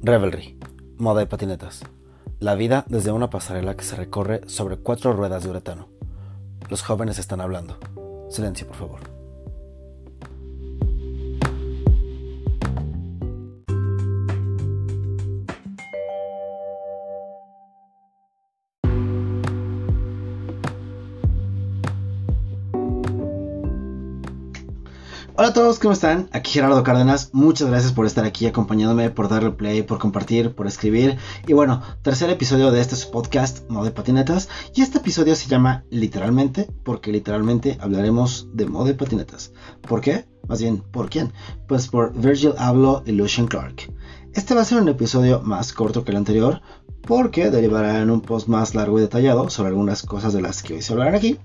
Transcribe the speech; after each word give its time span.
Revelry, 0.00 0.56
moda 0.96 1.22
y 1.22 1.26
patinetas. 1.26 1.82
La 2.38 2.54
vida 2.54 2.84
desde 2.88 3.10
una 3.10 3.30
pasarela 3.30 3.76
que 3.76 3.82
se 3.82 3.96
recorre 3.96 4.42
sobre 4.46 4.76
cuatro 4.76 5.12
ruedas 5.12 5.42
de 5.42 5.50
uretano. 5.50 5.88
Los 6.70 6.82
jóvenes 6.82 7.18
están 7.18 7.40
hablando. 7.40 7.78
Silencio, 8.30 8.68
por 8.68 8.76
favor. 8.76 9.17
Hola 25.40 25.50
a 25.50 25.52
todos, 25.52 25.78
¿cómo 25.78 25.92
están? 25.92 26.28
Aquí 26.32 26.50
Gerardo 26.50 26.82
Cárdenas, 26.82 27.30
muchas 27.32 27.68
gracias 27.68 27.92
por 27.92 28.06
estar 28.06 28.24
aquí 28.24 28.46
acompañándome, 28.46 29.08
por 29.10 29.28
darle 29.28 29.52
play, 29.52 29.82
por 29.82 30.00
compartir, 30.00 30.52
por 30.56 30.66
escribir. 30.66 31.16
Y 31.46 31.52
bueno, 31.52 31.80
tercer 32.02 32.28
episodio 32.28 32.72
de 32.72 32.80
este 32.80 32.96
podcast, 33.12 33.70
Modo 33.70 33.84
de 33.84 33.92
Patinetas. 33.92 34.48
Y 34.74 34.82
este 34.82 34.98
episodio 34.98 35.36
se 35.36 35.48
llama 35.48 35.84
literalmente, 35.90 36.68
porque 36.82 37.12
literalmente 37.12 37.78
hablaremos 37.80 38.48
de 38.52 38.66
modo 38.66 38.86
de 38.86 38.94
patinetas. 38.94 39.52
¿Por 39.80 40.00
qué? 40.00 40.26
Más 40.48 40.60
bien, 40.60 40.78
¿por 40.78 41.08
quién? 41.08 41.32
Pues 41.68 41.86
por 41.86 42.12
Virgil 42.20 42.54
Abloh 42.58 43.04
y 43.06 43.12
Lucian 43.12 43.46
Clark. 43.46 43.94
Este 44.34 44.56
va 44.56 44.62
a 44.62 44.64
ser 44.64 44.82
un 44.82 44.88
episodio 44.88 45.40
más 45.42 45.72
corto 45.72 46.02
que 46.02 46.10
el 46.10 46.16
anterior, 46.16 46.62
porque 47.02 47.52
derivará 47.52 48.00
en 48.00 48.10
un 48.10 48.22
post 48.22 48.48
más 48.48 48.74
largo 48.74 48.98
y 48.98 49.02
detallado 49.02 49.48
sobre 49.50 49.68
algunas 49.68 50.02
cosas 50.02 50.32
de 50.32 50.42
las 50.42 50.64
que 50.64 50.74
hoy 50.74 50.82
se 50.82 50.94
hablarán 50.94 51.14
aquí. 51.14 51.38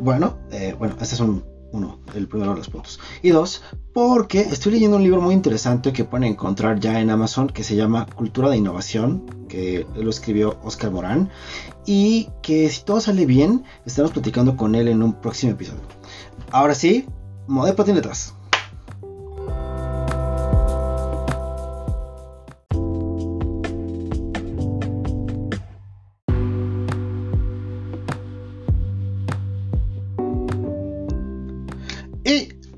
Bueno, 0.00 0.38
eh, 0.50 0.74
bueno, 0.76 0.96
este 1.00 1.14
es 1.14 1.20
un 1.20 1.51
uno, 1.72 1.98
el 2.14 2.28
primero 2.28 2.52
de 2.52 2.58
los 2.58 2.68
puntos. 2.68 3.00
Y 3.22 3.30
dos, 3.30 3.62
porque 3.92 4.40
estoy 4.40 4.72
leyendo 4.72 4.96
un 4.96 5.02
libro 5.02 5.20
muy 5.20 5.34
interesante 5.34 5.92
que 5.92 6.04
pueden 6.04 6.24
encontrar 6.24 6.78
ya 6.78 7.00
en 7.00 7.10
Amazon 7.10 7.48
que 7.48 7.64
se 7.64 7.76
llama 7.76 8.06
Cultura 8.06 8.50
de 8.50 8.58
Innovación, 8.58 9.46
que 9.48 9.86
lo 9.96 10.10
escribió 10.10 10.58
Oscar 10.62 10.90
Morán. 10.90 11.30
Y 11.84 12.28
que 12.42 12.68
si 12.68 12.84
todo 12.84 13.00
sale 13.00 13.26
bien, 13.26 13.64
estaremos 13.84 14.12
platicando 14.12 14.56
con 14.56 14.74
él 14.74 14.88
en 14.88 15.02
un 15.02 15.14
próximo 15.14 15.52
episodio. 15.52 15.80
Ahora 16.50 16.74
sí, 16.74 17.06
modelo 17.46 17.74
patinetas. 17.74 18.34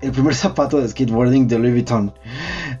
el 0.00 0.12
primer 0.12 0.34
zapato 0.36 0.80
de 0.80 0.88
skateboarding 0.88 1.48
de 1.48 1.58
Louis 1.58 1.72
Vuitton. 1.72 2.14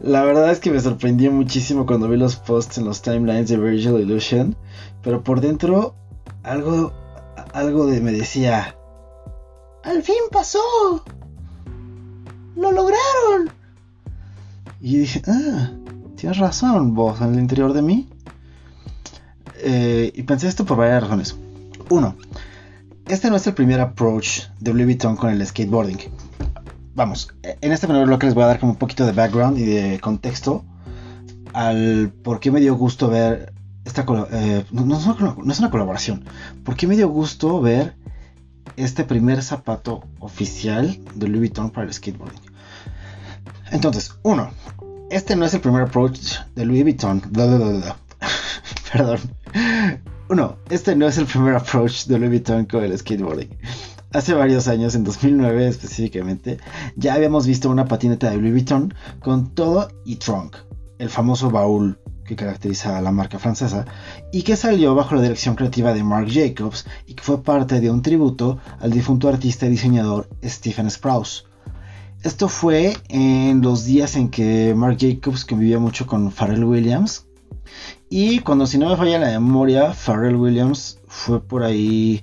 La 0.00 0.22
verdad 0.22 0.50
es 0.50 0.60
que 0.60 0.70
me 0.70 0.80
sorprendió 0.80 1.30
muchísimo 1.30 1.86
cuando 1.86 2.08
vi 2.08 2.16
los 2.16 2.36
posts 2.36 2.78
en 2.78 2.84
los 2.84 3.02
timelines 3.02 3.48
de 3.48 3.58
Virgil 3.58 4.00
Illusion, 4.00 4.56
pero 5.02 5.22
por 5.22 5.40
dentro 5.40 5.94
algo 6.42 6.92
algo 7.52 7.86
de 7.86 8.00
me 8.00 8.12
decía, 8.12 8.76
"Al 9.82 10.02
fin 10.02 10.16
pasó. 10.30 11.04
Lo 12.56 12.72
lograron." 12.72 13.50
Y 14.80 14.98
dije, 14.98 15.22
"Ah, 15.26 15.72
tienes 16.16 16.38
razón, 16.38 16.94
vos 16.94 17.20
en 17.20 17.34
el 17.34 17.40
interior 17.40 17.72
de 17.72 17.82
mí." 17.82 18.08
Eh, 19.62 20.12
y 20.14 20.22
pensé 20.22 20.48
esto 20.48 20.64
por 20.64 20.78
varias 20.78 21.02
razones. 21.02 21.36
Uno, 21.90 22.16
este 23.06 23.28
no 23.28 23.36
es 23.36 23.46
el 23.46 23.54
primer 23.54 23.80
approach 23.80 24.44
de 24.60 24.72
Louis 24.72 24.86
Vuitton 24.86 25.16
con 25.16 25.30
el 25.30 25.46
skateboarding 25.46 25.98
vamos, 26.94 27.34
en 27.42 27.72
este 27.72 27.86
primer 27.86 28.06
bloque 28.06 28.26
les 28.26 28.34
voy 28.34 28.44
a 28.44 28.48
dar 28.48 28.60
como 28.60 28.72
un 28.72 28.78
poquito 28.78 29.06
de 29.06 29.12
background 29.12 29.58
y 29.58 29.64
de 29.64 30.00
contexto 30.00 30.64
al 31.52 32.12
por 32.22 32.40
qué 32.40 32.50
me 32.50 32.60
dio 32.60 32.74
gusto 32.76 33.08
ver 33.08 33.52
esta 33.84 34.04
eh, 34.32 34.64
no, 34.70 34.96
es 34.96 35.58
una 35.58 35.70
colaboración, 35.70 36.24
por 36.64 36.76
qué 36.76 36.86
me 36.86 36.96
dio 36.96 37.08
gusto 37.08 37.60
ver 37.60 37.96
este 38.76 39.04
primer 39.04 39.42
zapato 39.42 40.04
oficial 40.20 40.98
de 41.14 41.28
Louis 41.28 41.40
Vuitton 41.40 41.70
para 41.70 41.86
el 41.86 41.92
skateboarding. 41.92 42.40
Entonces, 43.72 44.14
uno, 44.22 44.50
este 45.10 45.34
no 45.34 45.44
es 45.44 45.54
el 45.54 45.60
primer 45.60 45.82
approach 45.82 46.38
de 46.54 46.64
Louis 46.64 46.82
Vuitton. 46.82 47.20
Perdón. 48.92 49.18
Uno, 50.28 50.56
este 50.68 50.94
no 50.94 51.08
es 51.08 51.18
el 51.18 51.26
primer 51.26 51.56
approach 51.56 52.04
de 52.06 52.18
Louis 52.18 52.30
Vuitton 52.30 52.66
con 52.66 52.84
el 52.84 52.96
skateboarding 52.96 53.50
hace 54.12 54.34
varios 54.34 54.68
años, 54.68 54.94
en 54.94 55.04
2009 55.04 55.68
específicamente, 55.68 56.58
ya 56.96 57.14
habíamos 57.14 57.46
visto 57.46 57.70
una 57.70 57.86
patineta 57.86 58.30
de 58.30 58.36
Louis 58.36 58.52
Vuitton 58.52 58.94
con 59.20 59.54
todo 59.54 59.88
y 60.04 60.16
trunk, 60.16 60.56
el 60.98 61.08
famoso 61.08 61.50
baúl 61.50 61.98
que 62.24 62.36
caracteriza 62.36 62.96
a 62.96 63.00
la 63.00 63.10
marca 63.10 63.38
francesa, 63.38 63.86
y 64.32 64.42
que 64.42 64.56
salió 64.56 64.94
bajo 64.94 65.16
la 65.16 65.22
dirección 65.22 65.56
creativa 65.56 65.92
de 65.92 66.04
Marc 66.04 66.28
Jacobs 66.30 66.86
y 67.06 67.14
que 67.14 67.24
fue 67.24 67.42
parte 67.42 67.80
de 67.80 67.90
un 67.90 68.02
tributo 68.02 68.58
al 68.78 68.92
difunto 68.92 69.28
artista 69.28 69.66
y 69.66 69.70
diseñador 69.70 70.28
Stephen 70.44 70.88
Sprouse. 70.90 71.46
Esto 72.22 72.48
fue 72.48 72.96
en 73.08 73.62
los 73.62 73.84
días 73.84 74.14
en 74.14 74.28
que 74.28 74.74
Marc 74.76 74.98
Jacobs 75.00 75.44
convivía 75.44 75.78
mucho 75.78 76.06
con 76.06 76.30
Pharrell 76.30 76.64
Williams. 76.64 77.26
Y 78.10 78.40
cuando 78.40 78.66
si 78.66 78.78
no 78.78 78.90
me 78.90 78.96
falla 78.96 79.18
la 79.18 79.40
memoria, 79.40 79.92
Pharrell 79.92 80.36
Williams 80.36 81.00
fue 81.08 81.42
por 81.42 81.62
ahí 81.62 82.22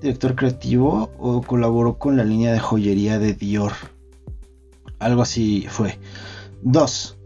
director 0.00 0.34
creativo 0.34 1.10
o 1.18 1.42
colaboró 1.42 1.98
con 1.98 2.16
la 2.16 2.24
línea 2.24 2.52
de 2.52 2.60
joyería 2.60 3.18
de 3.18 3.34
Dior. 3.34 3.72
Algo 4.98 5.22
así 5.22 5.66
fue. 5.68 5.98
2. 6.62 7.16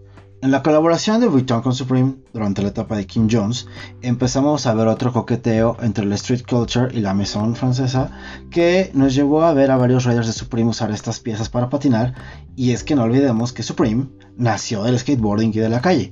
En 0.42 0.50
la 0.52 0.62
colaboración 0.62 1.20
de 1.20 1.28
Vuitton 1.28 1.60
con 1.60 1.74
Supreme 1.74 2.14
durante 2.32 2.62
la 2.62 2.68
etapa 2.68 2.96
de 2.96 3.06
Kim 3.06 3.28
Jones, 3.30 3.66
empezamos 4.00 4.66
a 4.66 4.72
ver 4.72 4.88
otro 4.88 5.12
coqueteo 5.12 5.76
entre 5.82 6.06
la 6.06 6.14
street 6.14 6.44
culture 6.48 6.88
y 6.96 7.00
la 7.00 7.12
maison 7.12 7.54
francesa 7.54 8.10
que 8.50 8.90
nos 8.94 9.14
llevó 9.14 9.42
a 9.42 9.52
ver 9.52 9.70
a 9.70 9.76
varios 9.76 10.04
riders 10.04 10.28
de 10.28 10.32
Supreme 10.32 10.70
usar 10.70 10.90
estas 10.92 11.20
piezas 11.20 11.50
para 11.50 11.68
patinar 11.68 12.14
y 12.56 12.70
es 12.70 12.84
que 12.84 12.94
no 12.94 13.02
olvidemos 13.02 13.52
que 13.52 13.62
Supreme 13.62 14.06
nació 14.38 14.82
del 14.82 14.98
skateboarding 14.98 15.50
y 15.50 15.58
de 15.58 15.68
la 15.68 15.82
calle, 15.82 16.08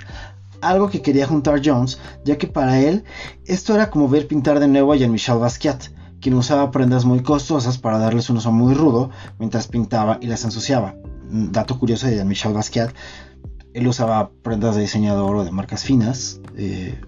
algo 0.61 0.91
que 0.91 1.01
quería 1.01 1.27
juntar 1.27 1.63
Jones 1.65 1.99
ya 2.27 2.37
que 2.37 2.49
para 2.49 2.81
él 2.81 3.05
esto 3.47 3.75
era 3.75 3.89
como 3.89 4.11
ver 4.11 4.29
pintar 4.29 4.61
de 4.61 4.69
nuevo 4.69 4.93
a 4.93 4.97
Jean-Michel 4.97 5.39
Basquiat, 5.39 5.85
quien 6.21 6.35
usaba 6.35 6.71
prendas 6.71 7.05
muy 7.05 7.23
costosas 7.23 7.79
para 7.79 7.99
darles 7.99 8.31
un 8.31 8.39
uso 8.39 8.53
muy 8.53 8.75
rudo 8.75 9.11
mientras 9.39 9.69
pintaba 9.69 10.19
y 10.21 10.27
las 10.27 10.45
ensuciaba. 10.45 10.97
Dato 11.31 11.79
curioso 11.79 12.07
de 12.07 12.25
Michel 12.25 12.55
Basquiat, 12.55 12.91
él 13.75 13.87
usaba 13.87 14.31
prendas 14.43 14.77
de 14.77 14.83
diseñador 14.83 15.37
o 15.37 15.45
de 15.45 15.51
marcas 15.51 15.85
finas, 15.85 16.41
eh, 16.57 17.01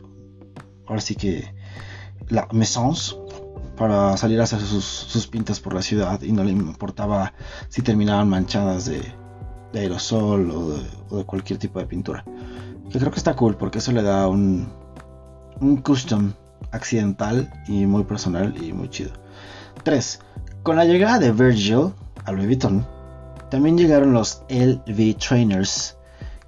ahora 0.87 1.01
sí 1.01 1.17
que 1.17 1.55
la 2.29 2.47
Maisons, 2.53 3.19
para 3.77 4.17
salir 4.19 4.39
a 4.41 4.45
hacer 4.45 4.61
sus, 4.61 5.27
pintas 5.29 5.59
por 5.59 5.73
la 5.73 5.81
ciudad 5.81 6.21
y 6.21 6.33
no 6.33 6.45
le 6.45 6.53
importaba 6.53 7.33
si 7.69 7.81
terminaban 7.81 8.29
manchadas 8.29 8.85
de, 8.85 9.01
aerosol 9.73 10.51
o 10.51 11.17
de, 11.17 11.25
cualquier 11.25 11.59
tipo 11.59 11.79
de 11.79 11.87
pintura. 11.87 12.25
Yo 12.89 13.01
creo 13.01 13.11
que 13.11 13.19
está 13.19 13.35
cool 13.35 13.57
porque 13.57 13.79
eso 13.79 13.91
le 13.93 14.03
da 14.03 14.29
un, 14.29 14.69
un 15.61 15.79
custom 15.79 16.35
accidental 16.73 17.51
y 17.67 17.87
muy 17.87 18.05
personal 18.05 18.55
y 18.63 18.73
muy 18.73 18.89
chido. 18.91 19.11
3. 19.83 20.21
Con 20.63 20.77
la 20.77 20.85
llegada 20.85 21.19
de 21.19 21.33
Virgil 21.33 21.93
a 22.25 22.33
Louis 22.33 22.47
Vuitton, 22.47 22.87
también 23.51 23.79
llegaron 23.79 24.13
los 24.13 24.43
LV 24.49 25.17
Trainers, 25.17 25.97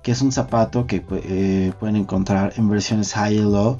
que 0.02 0.12
es 0.12 0.22
un 0.22 0.32
zapato 0.32 0.86
que 0.86 1.04
eh, 1.10 1.72
pueden 1.78 1.96
encontrar 1.96 2.52
en 2.56 2.68
versiones 2.68 3.12
high 3.14 3.36
y 3.36 3.42
low 3.42 3.78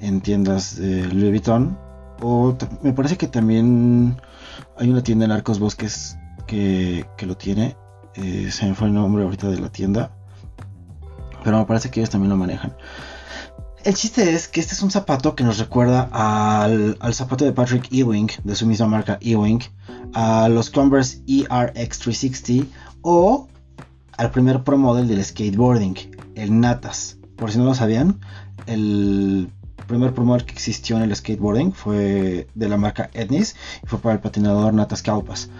en 0.00 0.20
tiendas 0.20 0.76
de 0.76 1.06
Louis 1.06 1.30
Vuitton 1.30 1.78
O 2.20 2.56
me 2.82 2.92
parece 2.92 3.16
que 3.16 3.28
también 3.28 4.20
hay 4.78 4.90
una 4.90 5.02
tienda 5.02 5.24
en 5.24 5.32
Arcos 5.32 5.58
Bosques 5.58 6.16
que, 6.46 7.06
lo 7.20 7.36
tiene. 7.36 7.76
Eh, 8.14 8.50
se 8.50 8.66
me 8.66 8.74
fue 8.74 8.88
el 8.88 8.94
nombre 8.94 9.24
ahorita 9.24 9.48
de 9.48 9.58
la 9.58 9.70
tienda. 9.70 10.10
Pero 11.42 11.58
me 11.58 11.64
parece 11.64 11.90
que 11.90 12.00
ellos 12.00 12.10
también 12.10 12.30
lo 12.30 12.36
manejan. 12.36 12.74
El 13.84 13.94
chiste 13.94 14.32
es 14.32 14.46
que 14.46 14.60
este 14.60 14.74
es 14.74 14.82
un 14.82 14.92
zapato 14.92 15.34
que 15.34 15.42
nos 15.42 15.58
recuerda 15.58 16.08
al, 16.12 16.96
zapato 17.14 17.44
de 17.44 17.52
Patrick 17.52 17.88
Ewing, 17.90 18.30
de 18.44 18.54
su 18.54 18.64
misma 18.64 18.86
marca 18.86 19.18
Ewing, 19.20 19.60
a 20.14 20.48
los 20.48 20.70
Converse 20.70 21.24
ERX360 21.26 22.68
o 23.02 23.48
al 24.16 24.30
primer 24.30 24.62
pro 24.62 24.78
model 24.78 25.08
del 25.08 25.24
skateboarding, 25.24 25.96
el 26.36 26.60
Natas. 26.60 27.18
Por 27.34 27.50
si 27.50 27.58
no 27.58 27.64
lo 27.64 27.74
sabían, 27.74 28.20
el 28.66 29.50
primer 29.88 30.14
pro 30.14 30.24
model 30.24 30.44
que 30.44 30.52
existió 30.52 30.96
en 30.96 31.02
el 31.02 31.16
skateboarding 31.16 31.72
fue 31.72 32.46
de 32.54 32.68
la 32.68 32.76
marca 32.76 33.10
Etnis 33.14 33.56
y 33.82 33.86
fue 33.88 33.98
para 33.98 34.14
el 34.14 34.20
patinador 34.20 34.72
Natas 34.74 35.02
Kaupas. 35.02 35.50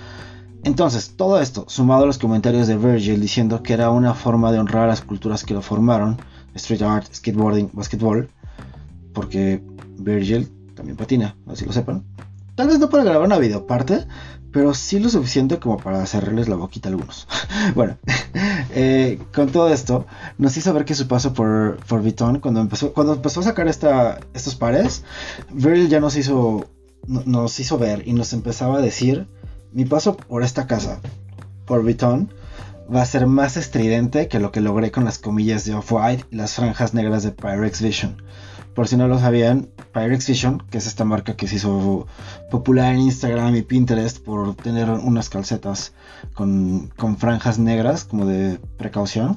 Entonces, 0.63 1.15
todo 1.17 1.41
esto, 1.41 1.65
sumado 1.67 2.05
a 2.05 2.07
los 2.07 2.19
comentarios 2.19 2.69
de 2.69 2.77
Virgil 2.77 3.21
diciendo 3.21 3.65
que 3.65 3.73
era 3.73 3.91
una 3.91 4.15
forma 4.15 4.53
de 4.53 4.61
honrar 4.61 4.85
a 4.85 4.87
las 4.87 5.01
culturas 5.01 5.43
que 5.43 5.55
lo 5.55 5.61
formaron, 5.61 6.19
street 6.55 6.83
art, 6.83 7.13
skateboarding, 7.13 7.71
basketball, 7.73 8.29
porque 9.13 9.63
Virgil 9.99 10.51
también 10.75 10.97
patina, 10.97 11.37
así 11.47 11.65
lo 11.65 11.73
sepan. 11.73 12.05
Tal 12.55 12.69
vez 12.69 12.79
no 12.79 12.91
para 12.91 13.05
grabar 13.05 13.27
una 13.27 13.39
videoparte, 13.39 14.07
pero 14.53 14.75
sí 14.75 15.01
lo 15.01 15.09
suficiente 15.09 15.59
como 15.59 15.79
para 15.79 16.05
cerrarles 16.07 16.49
la 16.49 16.57
boquita 16.57 16.89
a 16.89 16.93
algunos. 16.93 17.27
bueno, 17.75 17.97
eh, 18.71 19.19
con 19.35 19.51
todo 19.51 19.73
esto, 19.73 20.07
nos 20.39 20.57
hizo 20.57 20.73
ver 20.75 20.85
que 20.85 20.95
su 20.95 21.09
paso 21.09 21.33
por, 21.33 21.79
por 21.89 22.03
Vuitton, 22.03 22.41
cuando 22.41 22.61
empezó, 22.61 22.93
cuando 22.93 23.15
empezó 23.15 23.41
a 23.41 23.45
sacar 23.45 23.69
esta, 23.69 24.21
estos 24.35 24.55
pares, 24.55 25.05
Virgil 25.51 25.89
ya 25.89 26.01
nos 26.01 26.17
hizo, 26.17 26.67
nos 27.07 27.59
hizo 27.59 27.79
ver 27.79 28.07
y 28.07 28.13
nos 28.13 28.33
empezaba 28.35 28.79
a 28.79 28.83
decir, 28.83 29.27
mi 29.73 29.87
paso 29.87 30.17
por 30.17 30.43
esta 30.43 30.67
casa, 30.67 31.01
por 31.65 31.83
Vuitton, 31.83 32.31
va 32.95 33.03
a 33.03 33.07
ser 33.07 33.27
más 33.27 33.57
estridente 33.57 34.29
que 34.29 34.39
lo 34.39 34.53
que 34.53 34.61
logré 34.61 34.91
con 34.91 35.05
las 35.05 35.19
comillas 35.19 35.65
de 35.65 35.75
Off-White 35.75 36.27
y 36.31 36.37
las 36.37 36.55
franjas 36.55 36.93
negras 36.93 37.23
de 37.23 37.31
Pyrex 37.31 37.81
Vision. 37.81 38.23
Por 38.75 38.89
si 38.89 38.97
no 38.97 39.09
lo 39.09 39.19
sabían, 39.19 39.69
Pyrex 39.93 40.27
Vision, 40.29 40.63
que 40.71 40.79
es 40.79 40.87
esta 40.87 41.05
marca 41.05 41.37
que 41.37 41.49
se 41.49 41.57
hizo 41.57 42.07
popular 42.51 42.95
en 42.95 43.01
Instagram 43.01 43.55
y 43.57 43.63
Pinterest 43.63 44.19
por 44.19 44.55
tener 44.57 44.91
unas 44.91 45.29
calcetas 45.29 45.93
con, 46.35 46.91
franjas 47.19 47.59
negras 47.59 48.05
como 48.05 48.27
de 48.27 48.59
precaución, 48.77 49.37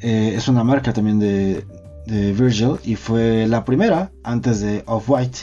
eh, 0.00 0.34
es 0.36 0.48
una 0.48 0.64
marca 0.64 0.92
también 0.92 1.18
de, 1.18 1.66
de 2.06 2.32
Virgil 2.32 2.76
y 2.84 2.96
fue 2.96 3.46
la 3.46 3.64
primera 3.64 4.10
antes 4.22 4.60
de 4.60 4.82
Off-White. 4.86 5.38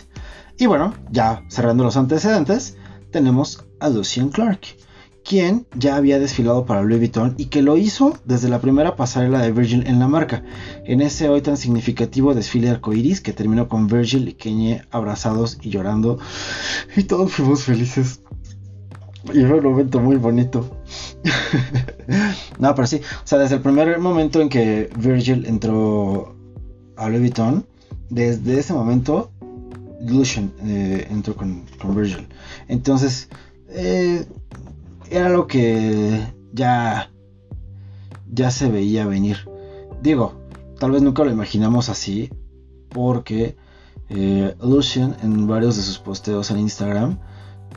Y 0.58 0.68
bueno, 0.68 0.94
ya 1.12 1.44
cerrando 1.50 1.84
los 1.84 1.98
antecedentes, 1.98 2.78
tenemos 3.12 3.66
a 3.80 3.90
Lucian 3.90 4.30
Clark 4.30 4.62
quien 5.26 5.66
ya 5.76 5.96
había 5.96 6.20
desfilado 6.20 6.66
para 6.66 6.84
Louis 6.84 7.00
Vuitton 7.00 7.34
y 7.38 7.46
que 7.46 7.64
lo 7.64 7.78
hizo 7.78 8.18
desde 8.26 8.48
la 8.48 8.62
primera 8.62 8.96
pasarela 8.96 9.42
de 9.42 9.52
Virgil 9.52 9.86
en 9.88 10.00
la 10.00 10.08
marca, 10.08 10.44
en 10.86 11.02
ese 11.02 11.28
hoy 11.30 11.42
tan 11.42 11.58
significativo 11.58 12.36
desfile 12.36 12.70
arcoiris 12.70 13.22
que 13.22 13.34
terminó 13.34 13.68
con 13.68 13.88
Virgil 13.88 14.30
y 14.30 14.34
Kanye 14.34 14.84
abrazados 14.92 15.58
y 15.62 15.72
llorando, 15.72 16.20
y 16.96 17.04
todos 17.04 17.34
fuimos 17.34 17.64
felices. 17.64 18.22
Y 19.34 19.44
fue 19.44 19.56
un 19.56 19.64
momento 19.64 20.00
muy 20.00 20.18
bonito. 20.18 20.78
no, 22.60 22.76
pero 22.76 22.86
sí, 22.86 22.98
o 22.98 23.28
sea, 23.28 23.40
desde 23.40 23.56
el 23.56 23.62
primer 23.62 23.98
momento 23.98 24.40
en 24.40 24.50
que 24.50 24.92
Virgil 24.96 25.48
entró 25.48 26.36
a 26.96 27.10
Louis 27.10 27.22
Vuitton, 27.22 27.66
desde 28.12 28.60
ese 28.60 28.74
momento 28.74 29.32
Lucian 30.02 30.54
eh, 30.62 31.08
entró 31.10 31.36
con, 31.36 31.64
con 31.82 31.96
Virgil. 31.96 32.28
Entonces, 32.68 33.28
eh, 33.70 34.26
era 35.10 35.30
lo 35.30 35.48
que 35.48 36.22
ya, 36.54 37.12
ya 38.32 38.52
se 38.52 38.70
veía 38.70 39.06
venir. 39.06 39.50
Digo, 40.02 40.34
tal 40.80 40.92
vez 40.92 41.02
nunca 41.02 41.24
lo 41.24 41.32
imaginamos 41.32 41.90
así, 41.90 42.30
porque 42.90 43.56
eh, 44.10 44.56
Lucian 44.62 45.16
en 45.24 45.48
varios 45.48 45.76
de 45.78 45.82
sus 45.82 46.00
posteos 46.00 46.52
en 46.52 46.60
Instagram 46.60 47.18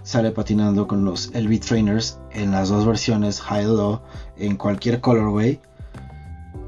sale 0.02 0.30
patinando 0.30 0.86
con 0.86 1.04
los 1.04 1.30
LB 1.34 1.60
Trainers 1.60 2.18
en 2.32 2.50
las 2.50 2.70
dos 2.70 2.86
versiones, 2.86 3.40
high 3.40 3.66
low, 3.66 4.00
en 4.36 4.56
cualquier 4.56 5.00
colorway. 5.00 5.60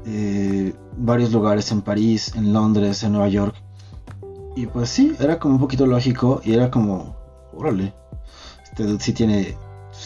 Eh, 0.05 0.75
varios 0.97 1.31
lugares 1.31 1.71
en 1.71 1.81
París, 1.81 2.33
en 2.35 2.53
Londres, 2.53 3.03
en 3.03 3.13
Nueva 3.13 3.29
York. 3.29 3.55
Y 4.55 4.65
pues 4.67 4.89
sí, 4.89 5.15
era 5.19 5.39
como 5.39 5.55
un 5.55 5.59
poquito 5.59 5.85
lógico 5.87 6.41
y 6.43 6.53
era 6.53 6.69
como, 6.69 7.15
órale, 7.53 7.93
este 8.63 8.83
dude 8.83 8.99
sí 8.99 9.13
tiene 9.13 9.55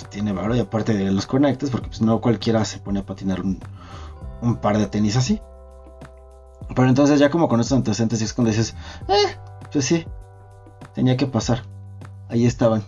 tiene 0.10 0.34
valor 0.34 0.56
y 0.56 0.60
aparte 0.60 0.94
de 0.94 1.12
los 1.12 1.26
conectes, 1.26 1.70
porque 1.70 1.88
pues 1.88 2.02
no 2.02 2.22
cualquiera 2.22 2.66
se 2.66 2.80
pone 2.80 3.00
a 3.00 3.06
patinar 3.06 3.42
un, 3.42 3.60
par 4.62 4.78
de 4.78 4.88
tenis 4.88 5.16
así. 5.16 5.42
Pero 6.76 6.88
entonces 6.88 7.20
ya 7.20 7.30
como 7.30 7.48
con 7.48 7.60
estos 7.60 7.78
antecedentes 7.78 8.22
es 8.22 8.34
cuando 8.34 8.52
dices, 8.52 8.76
eh, 9.08 9.36
pues 9.72 9.86
sí, 9.86 10.06
tenía 10.94 11.18
que 11.18 11.28
pasar. 11.28 11.64
Ahí 12.30 12.46
estaban. 12.46 12.84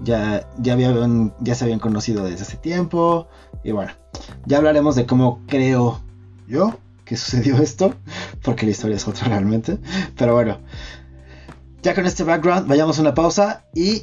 Ya, 0.00 0.48
ya, 0.58 0.72
habían, 0.72 1.34
ya 1.40 1.54
se 1.54 1.64
habían 1.64 1.78
conocido 1.78 2.24
desde 2.24 2.42
hace 2.42 2.56
tiempo. 2.56 3.28
Y 3.64 3.72
bueno, 3.72 3.92
ya 4.46 4.58
hablaremos 4.58 4.96
de 4.96 5.06
cómo 5.06 5.40
creo 5.46 6.00
yo 6.46 6.74
que 7.04 7.16
sucedió 7.16 7.56
esto. 7.58 7.94
Porque 8.42 8.66
la 8.66 8.72
historia 8.72 8.96
es 8.96 9.08
otra 9.08 9.28
realmente. 9.28 9.78
Pero 10.16 10.34
bueno, 10.34 10.58
ya 11.82 11.94
con 11.94 12.06
este 12.06 12.24
background, 12.24 12.68
vayamos 12.68 12.98
a 12.98 13.02
una 13.02 13.14
pausa 13.14 13.64
y 13.74 14.02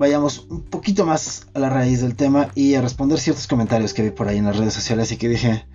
vayamos 0.00 0.46
un 0.48 0.62
poquito 0.62 1.04
más 1.04 1.46
a 1.52 1.58
la 1.58 1.68
raíz 1.68 2.00
del 2.00 2.16
tema 2.16 2.48
y 2.54 2.74
a 2.74 2.80
responder 2.80 3.18
ciertos 3.18 3.46
comentarios 3.46 3.92
que 3.92 4.02
vi 4.02 4.10
por 4.10 4.28
ahí 4.28 4.38
en 4.38 4.46
las 4.46 4.56
redes 4.56 4.72
sociales 4.72 5.12
y 5.12 5.18
que 5.18 5.28
dije, 5.28 5.66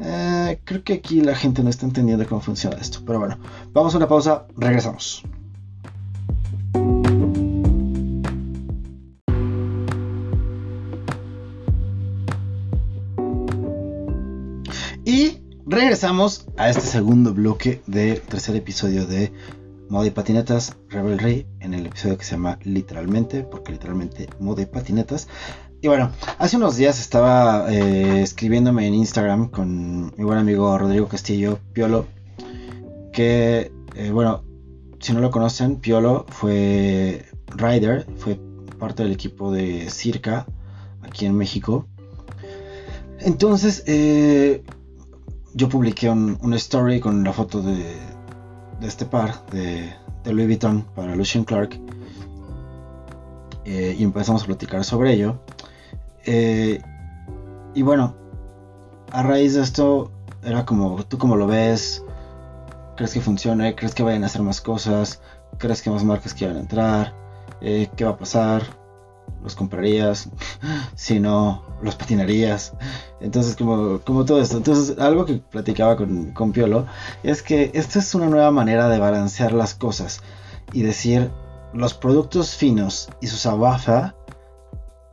eh, 0.00 0.60
creo 0.64 0.82
que 0.82 0.94
aquí 0.94 1.20
la 1.20 1.36
gente 1.36 1.62
no 1.62 1.70
está 1.70 1.86
entendiendo 1.86 2.26
cómo 2.26 2.40
funciona 2.40 2.76
esto. 2.76 2.98
Pero 3.06 3.20
bueno, 3.20 3.38
vamos 3.72 3.94
a 3.94 3.98
una 3.98 4.08
pausa, 4.08 4.46
regresamos. 4.56 5.22
Y 15.04 15.38
regresamos 15.66 16.46
a 16.56 16.68
este 16.68 16.82
segundo 16.82 17.32
bloque 17.32 17.80
del 17.86 18.20
tercer 18.22 18.56
episodio 18.56 19.06
de 19.06 19.32
Moda 19.88 20.06
y 20.06 20.10
patinetas, 20.10 20.76
Rebel 20.88 21.46
en 21.60 21.72
el 21.72 21.86
episodio 21.86 22.18
que 22.18 22.24
se 22.24 22.32
llama 22.32 22.58
Literalmente, 22.62 23.42
porque 23.42 23.72
literalmente 23.72 24.28
moda 24.38 24.62
y 24.62 24.66
patinetas. 24.66 25.28
Y 25.80 25.88
bueno, 25.88 26.10
hace 26.38 26.56
unos 26.58 26.76
días 26.76 27.00
estaba 27.00 27.72
eh, 27.72 28.20
escribiéndome 28.20 28.86
en 28.86 28.94
Instagram 28.94 29.48
con 29.48 30.12
mi 30.16 30.24
buen 30.24 30.38
amigo 30.38 30.76
Rodrigo 30.76 31.08
Castillo, 31.08 31.58
Piolo, 31.72 32.06
que, 33.12 33.72
eh, 33.94 34.10
bueno, 34.10 34.44
si 35.00 35.14
no 35.14 35.20
lo 35.20 35.30
conocen, 35.30 35.76
Piolo 35.76 36.26
fue 36.28 37.24
rider, 37.56 38.06
fue 38.16 38.38
parte 38.78 39.04
del 39.04 39.12
equipo 39.12 39.50
de 39.52 39.88
Circa 39.88 40.46
aquí 41.00 41.24
en 41.24 41.34
México. 41.34 41.86
Entonces, 43.20 43.84
eh, 43.86 44.62
yo 45.54 45.68
publiqué 45.70 46.10
un 46.10 46.54
story 46.54 47.00
con 47.00 47.24
la 47.24 47.32
foto 47.32 47.62
de, 47.62 48.17
de 48.80 48.86
este 48.86 49.04
par 49.04 49.44
de, 49.50 49.94
Louis 50.24 50.46
Vuitton 50.46 50.82
para 50.94 51.16
Lucien 51.16 51.44
Clark 51.44 51.80
eh, 53.64 53.96
y 53.98 54.04
empezamos 54.04 54.42
a 54.42 54.46
platicar 54.46 54.84
sobre 54.84 55.14
ello. 55.14 55.40
Eh, 56.26 56.80
y 57.74 57.82
bueno, 57.82 58.14
a 59.10 59.22
raíz 59.22 59.54
de 59.54 59.62
esto 59.62 60.10
era 60.42 60.66
como, 60.66 61.02
¿tú 61.04 61.18
cómo 61.18 61.36
lo 61.36 61.46
ves? 61.46 62.04
¿Crees 62.96 63.14
que 63.14 63.20
funcione? 63.20 63.74
¿Crees 63.74 63.94
que 63.94 64.02
vayan 64.02 64.24
a 64.24 64.26
hacer 64.26 64.42
más 64.42 64.60
cosas? 64.60 65.20
¿Crees 65.58 65.82
que 65.82 65.90
más 65.90 66.04
marcas 66.04 66.34
quieran 66.34 66.58
entrar? 66.58 67.14
Eh, 67.60 67.88
¿Qué 67.96 68.04
va 68.04 68.10
a 68.10 68.16
pasar? 68.18 68.62
¿Los 69.42 69.54
comprarías? 69.54 70.28
si 70.94 71.20
no, 71.20 71.64
los 71.82 71.96
patinarías. 71.96 72.72
Entonces, 73.20 73.56
como, 73.56 73.98
todo 74.00 74.40
esto. 74.40 74.56
Entonces, 74.56 74.98
algo 74.98 75.24
que 75.24 75.34
platicaba 75.34 75.96
con, 75.96 76.32
con 76.32 76.52
Piolo 76.52 76.86
es 77.22 77.42
que 77.42 77.70
esta 77.74 77.98
es 77.98 78.14
una 78.14 78.28
nueva 78.28 78.50
manera 78.50 78.88
de 78.88 78.98
balancear 78.98 79.52
las 79.52 79.74
cosas 79.74 80.20
y 80.72 80.82
decir 80.82 81.30
los 81.72 81.94
productos 81.94 82.56
finos 82.56 83.08
y 83.20 83.26
su 83.26 83.36
sabafa, 83.36 84.14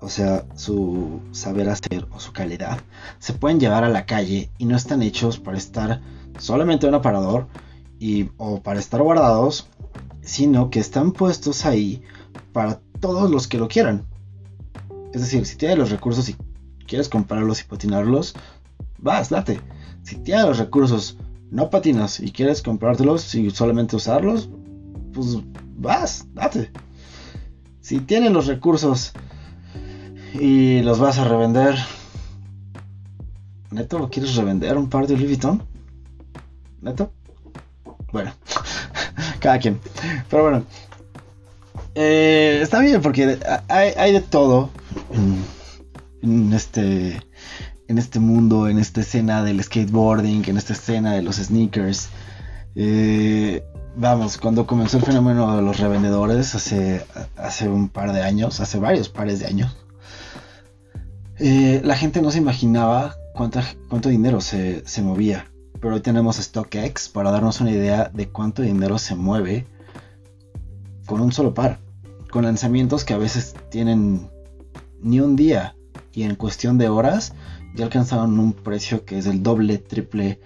o 0.02 0.10
sea, 0.10 0.46
su 0.56 1.22
saber 1.32 1.70
hacer 1.70 2.08
o 2.12 2.20
su 2.20 2.32
calidad, 2.34 2.80
se 3.20 3.34
pueden 3.34 3.60
llevar 3.60 3.84
a 3.84 3.90
la 3.90 4.06
calle 4.06 4.52
y 4.58 4.66
no 4.66 4.76
están 4.76 5.02
hechos 5.02 5.40
para 5.40 5.58
estar 5.58 6.02
solamente 6.38 6.86
en 6.86 6.94
un 6.94 7.00
aparador 7.00 7.48
y, 8.00 8.30
o 8.38 8.62
para 8.62 8.80
estar 8.80 9.02
guardados, 9.02 9.68
sino 10.22 10.70
que 10.70 10.80
están 10.80 11.12
puestos 11.12 11.66
ahí 11.66 12.04
para 12.56 12.80
todos 13.02 13.30
los 13.30 13.50
que 13.50 13.58
lo 13.58 13.68
quieran. 13.68 14.06
Es 15.14 15.20
decir, 15.20 15.46
si 15.46 15.58
tienes 15.58 15.78
los 15.78 15.90
recursos 15.90 16.30
y 16.30 16.38
quieres 16.88 17.10
comprarlos 17.10 17.60
y 17.60 17.66
patinarlos, 17.66 18.34
vas, 18.98 19.30
date. 19.30 19.60
Si 20.04 20.16
tienes 20.16 20.46
los 20.46 20.58
recursos, 20.58 21.18
no 21.52 21.70
patinas 21.70 22.22
y 22.22 22.32
quieres 22.32 22.62
comprártelos 22.62 23.36
y 23.36 23.52
solamente 23.52 23.98
usarlos, 23.98 24.50
pues 25.14 25.38
vas, 25.76 26.28
date. 26.34 26.72
Si 27.82 28.00
tienes 28.00 28.32
los 28.32 28.48
recursos 28.48 29.12
y 30.40 30.82
los 30.82 30.98
vas 30.98 31.18
a 31.18 31.26
revender, 31.26 31.76
¿neto 33.70 34.00
lo 34.00 34.10
quieres 34.10 34.34
revender 34.38 34.78
un 34.78 34.88
par 34.88 35.08
de 35.08 35.18
Louis? 35.18 35.40
¿Neto? 36.82 37.12
Bueno, 38.14 38.32
cada 39.42 39.60
quien. 39.60 39.78
Pero 40.30 40.44
bueno, 40.44 40.64
eh, 41.96 42.60
está 42.62 42.80
bien 42.80 43.02
porque 43.02 43.40
hay, 43.70 44.12
de 44.12 44.22
todo 44.22 44.70
en, 46.22 46.54
este 46.54 47.22
en 47.88 47.98
este 47.98 48.20
mundo, 48.20 48.68
en 48.68 48.80
esta 48.80 49.02
escena 49.02 49.44
del 49.44 49.64
skateboarding, 49.64 50.44
en 50.48 50.58
esta 50.58 50.74
escena 50.74 51.14
de 51.14 51.22
los 51.22 51.38
sneakers. 51.38 52.10
Eh, 52.76 53.64
vamos, 53.96 54.38
cuando 54.38 54.68
comenzó 54.68 54.98
el 54.98 55.04
fenómeno 55.04 55.56
de 55.56 55.62
los 55.62 55.80
revendedores 55.80 56.54
hace, 56.56 57.06
hace 57.38 57.70
un 57.70 57.90
par 57.90 58.12
de 58.12 58.22
años, 58.22 58.60
hace 58.60 58.78
varios 58.78 59.08
pares 59.08 59.40
de 59.40 59.46
años, 59.46 59.78
eh, 61.38 61.82
la 61.84 61.96
gente 61.96 62.22
no 62.22 62.32
se 62.32 62.40
imaginaba 62.40 63.16
cuánta, 63.34 63.64
cuánto 63.90 64.10
dinero 64.10 64.42
se, 64.42 64.86
se 64.86 65.02
movía. 65.02 65.52
Pero 65.80 65.96
hoy 65.96 66.02
tenemos 66.02 66.38
StockX 66.38 67.10
para 67.10 67.32
darnos 67.32 67.62
una 67.62 67.72
idea 67.72 68.10
de 68.14 68.28
cuánto 68.30 68.62
dinero 68.62 68.98
se 68.98 69.16
mueve 69.16 69.66
con 71.06 71.22
un 71.22 71.32
solo 71.32 71.54
par. 71.54 71.85
Con 72.36 72.44
lanzamientos 72.44 73.06
que 73.06 73.14
a 73.14 73.18
veces 73.18 73.56
tienen 73.70 74.30
ni 75.02 75.22
un 75.22 75.38
día 75.38 75.78
y 76.12 76.24
en 76.24 76.36
cuestión 76.36 76.78
de 76.78 76.90
horas 76.90 77.32
ya 77.78 77.86
alcanzaron 77.86 78.38
un 78.42 78.52
precio 78.52 79.06
que 79.06 79.18
es 79.18 79.26
el 79.26 79.42
doble, 79.42 79.78
triple, 79.78 80.42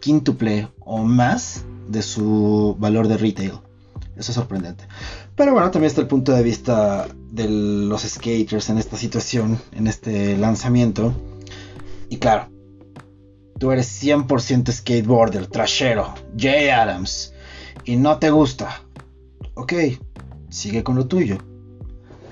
quíntuple 0.00 0.70
o 0.80 1.04
más 1.04 1.66
de 1.88 2.00
su 2.00 2.74
valor 2.78 3.06
de 3.08 3.18
retail. 3.18 3.52
Eso 4.16 4.32
es 4.32 4.34
sorprendente. 4.34 4.88
Pero 5.34 5.52
bueno, 5.52 5.70
también 5.70 5.90
está 5.90 6.00
el 6.00 6.06
punto 6.06 6.32
de 6.32 6.42
vista 6.42 7.06
de 7.30 7.50
los 7.50 8.00
skaters 8.00 8.70
en 8.70 8.78
esta 8.78 8.96
situación, 8.96 9.60
en 9.72 9.88
este 9.88 10.38
lanzamiento. 10.38 11.12
Y 12.08 12.16
claro, 12.16 12.48
tú 13.58 13.72
eres 13.72 14.02
100% 14.02 14.72
skateboarder, 14.72 15.48
trashero, 15.48 16.14
Jay 16.34 16.70
Adams, 16.70 17.34
y 17.84 17.96
no 17.96 18.18
te 18.18 18.30
gusta. 18.30 18.80
Ok, 19.52 19.74
sigue 20.56 20.82
con 20.82 20.96
lo 20.96 21.06
tuyo. 21.06 21.36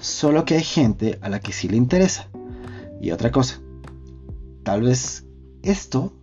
Solo 0.01 0.47
que 0.47 0.55
hay 0.55 0.65
gente 0.65 1.19
a 1.21 1.29
la 1.29 1.41
que 1.41 1.53
sí 1.53 1.69
le 1.69 1.77
interesa. 1.77 2.29
Y 3.01 3.11
otra 3.11 3.31
cosa, 3.31 3.61
tal 4.63 4.83
vez 4.83 5.27
esto 5.63 6.15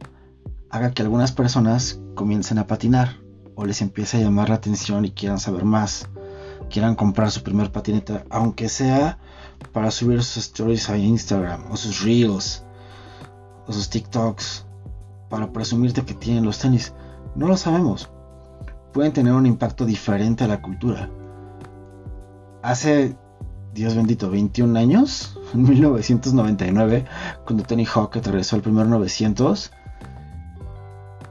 haga 0.72 0.92
que 0.92 1.04
algunas 1.04 1.32
personas 1.32 2.00
comiencen 2.16 2.58
a 2.58 2.66
patinar 2.66 3.18
o 3.54 3.66
les 3.66 3.84
empiece 3.84 4.18
a 4.18 4.22
llamar 4.22 4.50
la 4.50 4.56
atención 4.56 5.06
y 5.06 5.12
quieran 5.12 5.40
saber 5.40 5.64
más, 5.64 6.10
quieran 6.72 6.96
comprar 6.96 7.30
su 7.30 7.44
primer 7.44 7.72
patineta, 7.72 8.26
aunque 8.32 8.68
sea 8.68 9.20
para 9.72 9.92
subir 9.92 10.24
sus 10.24 10.38
stories 10.38 10.90
a 10.90 10.98
Instagram 10.98 11.72
o 11.72 11.78
sus 11.78 12.02
reels 12.02 12.64
o 13.68 13.74
sus 13.74 13.92
TikToks 13.92 14.66
para 15.30 15.54
presumirte 15.54 16.04
que 16.04 16.16
tienen 16.16 16.46
los 16.46 16.58
tenis. 16.58 16.94
No 17.36 17.48
lo 17.48 17.58
sabemos. 17.58 18.10
Pueden 18.92 19.14
tener 19.14 19.34
un 19.34 19.46
impacto 19.46 19.86
diferente 19.86 20.44
a 20.44 20.48
la 20.48 20.64
cultura. 20.64 21.12
Hace, 22.62 23.16
Dios 23.74 23.96
bendito, 23.96 24.30
21 24.30 24.78
años, 24.78 25.38
en 25.54 25.64
1999, 25.64 27.06
cuando 27.46 27.64
Tony 27.64 27.86
Hawk 27.86 28.18
atravesó 28.18 28.56
el 28.56 28.62
primer 28.62 28.86
900, 28.88 29.72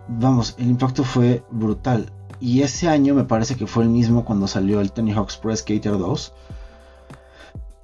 vamos, 0.08 0.54
el 0.58 0.70
impacto 0.70 1.04
fue 1.04 1.44
brutal. 1.50 2.12
Y 2.40 2.62
ese 2.62 2.88
año 2.88 3.14
me 3.14 3.24
parece 3.24 3.54
que 3.54 3.66
fue 3.66 3.84
el 3.84 3.90
mismo 3.90 4.24
cuando 4.24 4.46
salió 4.48 4.80
el 4.80 4.92
Tony 4.92 5.12
Hawk's 5.12 5.36
Pro 5.36 5.54
Skater 5.54 5.98
2. 5.98 6.32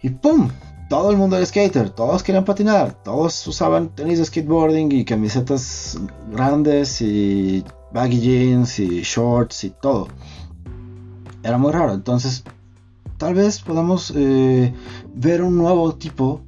Y 0.02 0.10
¡pum! 0.10 0.48
Todo 0.88 1.10
el 1.10 1.16
mundo 1.16 1.36
era 1.36 1.44
skater, 1.44 1.90
todos 1.90 2.22
querían 2.22 2.44
patinar, 2.44 2.92
todos 3.02 3.44
usaban 3.48 3.88
tenis 3.88 4.18
de 4.18 4.24
skateboarding 4.24 4.92
y 4.92 5.04
camisetas 5.04 5.98
grandes 6.30 7.02
y 7.02 7.64
baggy 7.92 8.20
jeans 8.20 8.78
y 8.78 9.02
shorts 9.02 9.64
y 9.64 9.70
todo. 9.70 10.06
Era 11.42 11.58
muy 11.58 11.72
raro, 11.72 11.92
entonces 11.92 12.44
tal 13.18 13.34
vez 13.34 13.60
podamos 13.60 14.12
eh, 14.14 14.74
ver 15.14 15.42
un 15.42 15.56
nuevo 15.56 15.94
tipo 15.94 16.42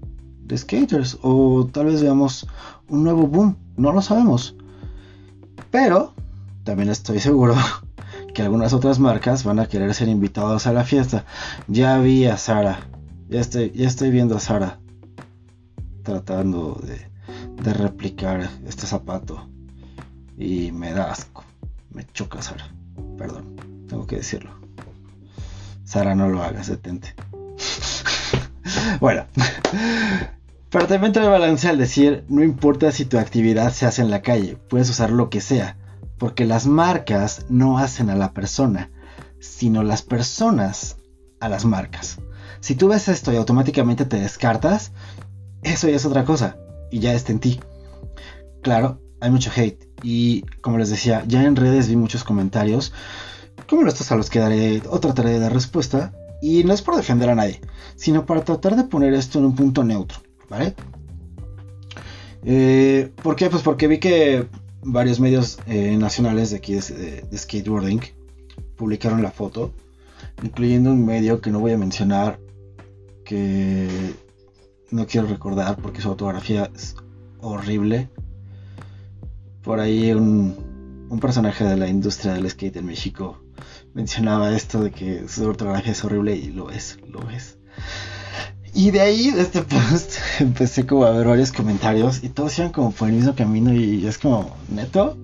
de 0.45 0.57
skaters 0.57 1.19
o 1.23 1.69
tal 1.73 1.87
vez 1.87 2.03
veamos 2.03 2.47
un 2.89 3.05
nuevo 3.05 3.27
boom, 3.27 3.57
no 3.77 3.93
lo 3.93 4.03
sabemos. 4.03 4.57
Pero 5.71 6.15
también 6.65 6.89
estoy 6.91 7.21
seguro 7.21 7.55
que 8.35 8.43
algunas 8.43 8.73
otras 8.73 8.99
marcas 8.99 9.45
van 9.45 9.59
a 9.59 9.67
querer 9.67 9.95
ser 9.95 10.09
invitados 10.09 10.67
a 10.67 10.73
la 10.73 10.85
fiesta. 10.85 11.25
Ya 11.67 11.99
vi 11.99 12.27
a 12.27 12.37
Sara, 12.37 12.81
ya 13.29 13.41
estoy, 13.41 13.73
ya 13.73 13.87
estoy 13.87 14.11
viendo 14.11 14.37
a 14.37 14.41
Sara 14.41 14.79
tratando 16.03 16.81
de, 16.83 17.11
de 17.63 17.73
replicar 17.75 18.49
este 18.67 18.87
zapato 18.87 19.47
y 20.39 20.73
me 20.73 20.93
da 20.93 21.11
asco, 21.11 21.45
me 21.91 22.07
choca 22.13 22.41
Sara, 22.41 22.73
perdón, 23.19 23.57
tengo 23.89 24.07
que 24.07 24.17
decirlo. 24.17 24.68
Sara, 25.89 26.15
no 26.15 26.29
lo 26.29 26.43
hagas, 26.43 26.67
detente. 26.67 27.15
bueno, 29.01 29.25
pero 30.69 30.87
también 30.87 31.15
te 31.15 31.21
balance 31.21 31.67
al 31.67 31.79
decir, 31.79 32.27
no 32.29 32.43
importa 32.43 32.93
si 32.93 33.07
tu 33.07 33.19
actividad 33.19 33.73
se 33.73 33.87
hace 33.87 34.03
en 34.03 34.11
la 34.11 34.21
calle, 34.21 34.59
puedes 34.69 34.91
usar 34.91 35.11
lo 35.11 35.31
que 35.31 35.41
sea, 35.41 35.79
porque 36.19 36.45
las 36.45 36.67
marcas 36.67 37.47
no 37.49 37.79
hacen 37.79 38.11
a 38.11 38.17
la 38.17 38.35
persona, 38.35 38.91
sino 39.41 39.83
las 39.83 40.03
personas 40.03 40.99
a 41.41 41.49
las 41.49 41.65
marcas. 41.65 42.19
Si 42.61 42.75
tú 42.75 42.89
ves 42.89 43.09
esto 43.09 43.33
y 43.33 43.37
automáticamente 43.37 44.05
te 44.05 44.21
descartas, 44.21 44.93
eso 45.63 45.89
ya 45.89 45.97
es 45.97 46.05
otra 46.05 46.27
cosa, 46.27 46.59
y 46.91 46.99
ya 46.99 47.15
está 47.15 47.33
en 47.33 47.41
ti. 47.41 47.61
Claro, 48.63 49.01
hay 49.23 49.31
mucho 49.31 49.51
hate, 49.57 49.89
y 50.03 50.43
como 50.61 50.77
les 50.77 50.91
decía, 50.91 51.25
ya 51.27 51.45
en 51.45 51.57
redes 51.57 51.89
vi 51.89 51.97
muchos 51.97 52.25
comentarios, 52.25 52.93
como 53.69 53.87
estos 53.87 54.11
a 54.11 54.17
los 54.17 54.31
que 54.31 54.39
daré 54.39 54.83
otra 54.89 55.15
tarea 55.15 55.39
de 55.39 55.51
respuesta, 55.51 56.13
y 56.41 56.65
no 56.65 56.73
es 56.73 56.83
por 56.83 56.97
defender 56.97 57.29
a 57.31 57.35
nadie, 57.35 57.61
sino 57.97 58.25
para 58.25 58.45
tratar 58.45 58.77
de 58.77 58.85
poner 58.85 59.13
esto 59.15 59.39
en 59.39 59.47
un 59.47 59.55
punto 59.55 59.85
neutro. 59.85 60.19
¿vale? 60.49 60.75
Eh, 62.45 63.13
¿Por 63.23 63.37
qué? 63.37 63.51
Pues 63.51 63.63
porque 63.63 63.89
vi 63.89 63.99
que 63.99 64.47
varios 64.83 65.21
medios 65.21 65.59
eh, 65.67 65.97
nacionales 65.97 66.51
de 66.51 66.57
aquí 66.57 66.75
de, 66.75 67.25
skateboarding 67.37 68.01
publicaron 68.77 69.23
la 69.23 69.31
foto, 69.31 69.73
incluyendo 70.43 70.91
un 70.91 71.05
medio 71.05 71.41
que 71.41 71.51
no 71.51 71.61
voy 71.61 71.73
a 71.73 71.79
mencionar, 71.79 72.39
que 73.25 73.89
no 74.91 75.07
quiero 75.07 75.27
recordar 75.27 75.77
porque 75.77 76.01
su 76.01 76.09
fotografía 76.09 76.71
es 76.75 76.95
horrible. 77.41 78.09
Por 79.63 79.81
ahí 79.81 80.13
un, 80.13 81.07
un 81.11 81.21
personaje 81.21 81.65
de 81.65 81.77
la 81.77 81.89
industria 81.89 82.33
del 82.33 82.49
skate 82.49 82.77
en 82.77 82.87
México 82.87 83.39
mencionaba 83.95 84.55
esto 84.55 84.83
de 84.83 84.91
que 84.91 85.29
su 85.29 85.45
fotografía 85.45 85.93
es 85.93 86.05
horrible 86.05 86.37
y 86.37 86.51
lo 86.51 86.71
es, 86.71 86.99
lo 87.09 87.29
es. 87.31 87.59
Y 88.75 88.91
de 88.91 89.01
ahí, 89.01 89.31
de 89.31 89.43
este 89.43 89.63
post, 89.63 90.13
empecé 90.41 90.87
como 90.87 91.05
a 91.05 91.11
ver 91.11 91.27
varios 91.27 91.53
comentarios 91.53 92.23
y 92.23 92.29
todos 92.29 92.59
iban 92.59 92.71
como 92.71 92.93
por 92.93 93.09
el 93.09 93.17
mismo 93.17 93.35
camino 93.35 93.73
y 93.73 94.07
es 94.07 94.19
como, 94.19 94.57
neto, 94.69 95.17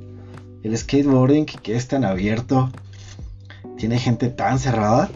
el 0.63 0.77
skateboarding 0.77 1.45
que 1.47 1.77
es 1.77 1.87
tan 1.87 2.05
abierto, 2.05 2.71
tiene 3.77 3.99
gente 3.99 4.29
tan 4.29 4.59
cerrada. 4.59 5.11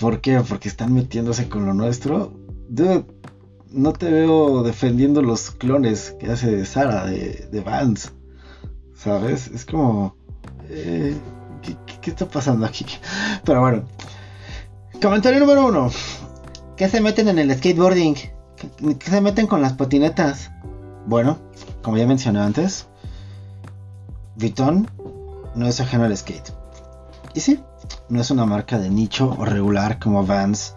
¿Por 0.00 0.20
qué? 0.20 0.40
Porque 0.40 0.68
están 0.68 0.92
metiéndose 0.92 1.48
con 1.48 1.66
lo 1.66 1.72
nuestro. 1.72 2.32
Dude, 2.68 3.06
no 3.70 3.92
te 3.92 4.10
veo 4.10 4.62
defendiendo 4.64 5.22
los 5.22 5.50
clones 5.50 6.16
que 6.18 6.26
hace 6.26 6.64
Sara 6.64 7.06
de, 7.06 7.48
de 7.50 7.60
Vans. 7.60 8.12
¿Sabes? 8.94 9.48
Es 9.48 9.64
como... 9.64 10.16
Eh, 10.68 11.16
¿qué, 12.00 12.10
está 12.10 12.26
pasando 12.26 12.66
aquí? 12.66 12.86
Pero 13.44 13.60
bueno, 13.60 13.84
Comentario 15.04 15.38
número 15.38 15.66
uno. 15.66 15.90
¿Qué 16.76 16.88
se 16.88 17.00
meten 17.02 17.28
en 17.28 17.38
el 17.38 17.54
skateboarding? 17.54 18.14
¿Qué 18.14 19.10
se 19.10 19.20
meten 19.20 19.46
con 19.46 19.60
las 19.60 19.74
patinetas? 19.74 20.50
Bueno, 21.04 21.36
como 21.82 21.98
ya 21.98 22.06
mencioné 22.06 22.40
antes, 22.40 22.86
Vuitton 24.36 24.88
no 25.54 25.66
es 25.66 25.78
ajeno 25.80 26.04
al 26.04 26.16
skate. 26.16 26.52
Y 27.34 27.40
sí, 27.40 27.60
no 28.08 28.20
es 28.20 28.30
una 28.30 28.46
marca 28.46 28.78
de 28.78 28.88
nicho 28.88 29.36
o 29.38 29.44
regular 29.44 29.98
como 29.98 30.24
Vans 30.24 30.74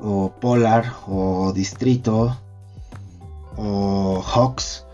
o 0.00 0.32
Polar 0.32 0.90
o 1.06 1.52
Distrito 1.52 2.38
o 3.56 4.22
Hawks. 4.22 4.86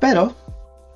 Pero, 0.00 0.32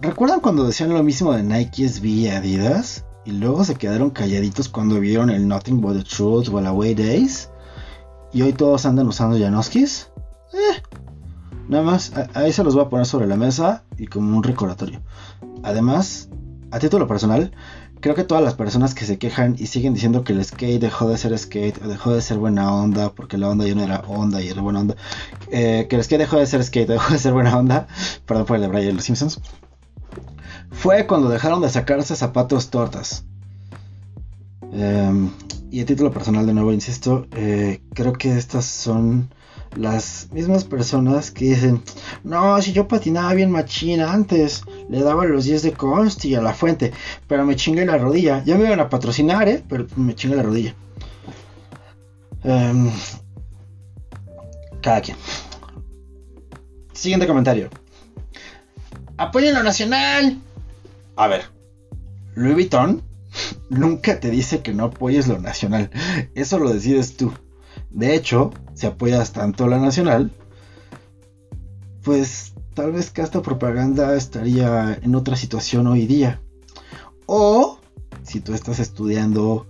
¿recuerdan 0.02 0.40
cuando 0.40 0.64
decían 0.64 0.92
lo 0.92 1.02
mismo 1.02 1.32
de 1.32 1.44
Nike 1.44 1.88
SB 1.88 2.04
y 2.06 2.28
Adidas? 2.28 3.06
Y 3.25 3.30
luego 3.30 3.64
se 3.64 3.76
quedaron 3.76 4.11
calladitos 4.11 4.68
cuando 4.68 4.99
vieron 4.99 5.30
el 5.30 5.47
Nothing 5.47 5.80
But 5.80 5.97
the 5.97 6.02
Truth 6.02 6.49
o 6.49 6.59
el 6.59 6.66
Away 6.66 6.94
Days. 6.94 7.49
Y 8.32 8.42
hoy 8.42 8.52
todos 8.52 8.85
andan 8.85 9.06
usando 9.06 9.38
Janoskis. 9.38 10.11
Eh, 10.52 10.82
nada 11.68 11.85
más, 11.85 12.12
ahí 12.35 12.52
se 12.52 12.64
los 12.64 12.75
voy 12.75 12.85
a 12.85 12.88
poner 12.88 13.06
sobre 13.06 13.28
la 13.28 13.37
mesa 13.37 13.85
y 13.97 14.06
como 14.06 14.37
un 14.37 14.42
recordatorio. 14.42 15.00
Además, 15.62 16.28
a 16.73 16.80
título 16.80 17.06
personal, 17.06 17.52
creo 18.00 18.16
que 18.16 18.25
todas 18.25 18.42
las 18.42 18.54
personas 18.54 18.94
que 18.94 19.04
se 19.04 19.18
quejan 19.18 19.54
y 19.56 19.66
siguen 19.66 19.94
diciendo 19.94 20.25
que 20.25 20.32
el 20.32 20.44
skate 20.44 20.80
dejó 20.80 21.09
de 21.09 21.16
ser 21.16 21.38
skate, 21.38 21.80
o 21.85 21.87
dejó 21.87 22.12
de 22.12 22.23
ser 22.23 22.38
buena 22.38 22.75
onda, 22.75 23.12
porque 23.14 23.38
la 23.38 23.49
onda 23.49 23.68
ya 23.68 23.76
no 23.76 23.85
era 23.85 24.00
onda 24.09 24.42
y 24.42 24.49
era 24.49 24.62
buena 24.62 24.80
onda, 24.80 24.97
eh, 25.52 25.87
que 25.88 25.94
el 25.94 26.02
skate 26.02 26.23
dejó 26.23 26.38
de 26.38 26.47
ser 26.47 26.64
skate, 26.64 26.88
dejó 26.88 27.12
de 27.12 27.21
ser 27.21 27.32
buena 27.32 27.56
onda, 27.56 27.87
perdón 28.26 28.47
por 28.47 28.56
el 28.56 28.62
de 28.62 28.68
Brian 28.68 28.97
los 28.97 29.04
Simpsons, 29.04 29.40
fue 30.71 31.07
cuando 31.07 31.28
dejaron 31.28 31.62
de 31.62 31.69
sacarse 31.69 32.16
zapatos 32.16 32.71
tortas. 32.71 33.25
Em, 34.73 35.31
y 35.71 35.81
a 35.81 35.87
título 35.87 36.11
personal, 36.11 36.47
de 36.47 36.54
nuevo, 36.54 36.73
insisto, 36.73 37.26
eh, 37.33 37.81
creo 37.95 38.12
que 38.12 38.37
estas 38.37 38.64
son 38.64 39.31
las 39.76 40.28
mismas 40.33 40.64
personas 40.64 41.31
que 41.31 41.47
dicen, 41.47 41.83
no, 42.25 42.61
si 42.61 42.73
yo 42.73 42.88
patinaba 42.88 43.33
bien 43.35 43.50
machina 43.50 44.12
antes, 44.12 44.64
le 44.88 45.00
daba 45.02 45.25
los 45.25 45.45
10 45.45 45.62
de 45.62 45.73
Consti 45.73 46.35
a 46.35 46.42
la 46.42 46.52
fuente, 46.52 46.92
pero 47.26 47.45
me 47.47 47.57
chingué 47.57 47.87
la 47.87 47.99
rodilla. 47.99 48.42
Ya 48.45 48.57
me 48.57 48.64
iban 48.64 48.81
a 48.81 48.88
patrocinar, 48.88 49.49
¿eh? 49.49 49.62
Pero 49.69 49.87
me 49.97 50.14
chingué 50.14 50.37
la 50.37 50.42
rodilla. 50.42 50.75
Em, 52.45 52.90
cada 54.81 55.00
quien. 55.00 55.16
Siguiente 56.92 57.26
comentario. 57.26 57.71
Apoyen 59.23 59.55
lo 59.55 59.62
nacional. 59.62 60.41
A 61.14 61.29
ver, 61.29 61.45
Louis 62.35 62.55
Vuitton 62.55 63.02
nunca 63.71 64.19
te 64.19 64.31
dice 64.31 64.62
que 64.62 64.75
no 64.75 64.87
apoyes 64.87 65.29
lo 65.29 65.38
nacional. 65.38 65.91
Eso 66.35 66.59
lo 66.59 66.73
decides 66.73 67.17
tú. 67.17 67.33
De 67.91 68.17
hecho, 68.17 68.50
si 68.75 68.87
apoyas 68.87 69.33
tanto 69.33 69.69
la 69.69 69.79
nacional, 69.79 70.33
pues 72.02 72.55
tal 72.75 72.91
vez 72.91 73.12
que 73.12 73.23
esta 73.23 73.43
propaganda 73.43 74.17
estaría 74.17 74.99
en 75.00 75.14
otra 75.14 75.37
situación 75.37 75.87
hoy 75.87 76.07
día. 76.07 76.41
O 77.26 77.79
si 78.25 78.41
tú 78.41 78.55
estás 78.55 78.81
estudiando 78.81 79.69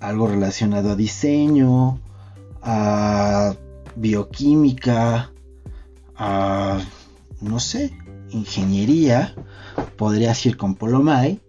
algo 0.00 0.26
relacionado 0.26 0.92
a 0.92 0.96
diseño, 0.96 2.00
a 2.62 3.54
bioquímica, 3.94 5.32
a 6.16 6.80
no 7.42 7.60
sé, 7.60 7.94
ingeniería, 8.30 9.34
podrías 9.96 10.44
ir 10.46 10.56
con 10.56 10.74
Polomai 10.74 11.40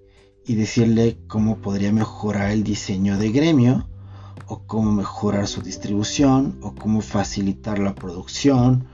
y 0.46 0.56
decirle 0.56 1.18
cómo 1.28 1.58
podría 1.58 1.92
mejorar 1.92 2.52
el 2.52 2.64
diseño 2.64 3.18
de 3.18 3.32
gremio 3.32 3.88
o 4.48 4.60
cómo 4.66 4.92
mejorar 4.92 5.48
su 5.48 5.62
distribución 5.62 6.58
o 6.62 6.74
cómo 6.74 7.02
facilitar 7.02 7.80
la 7.80 7.94
producción 7.96 8.88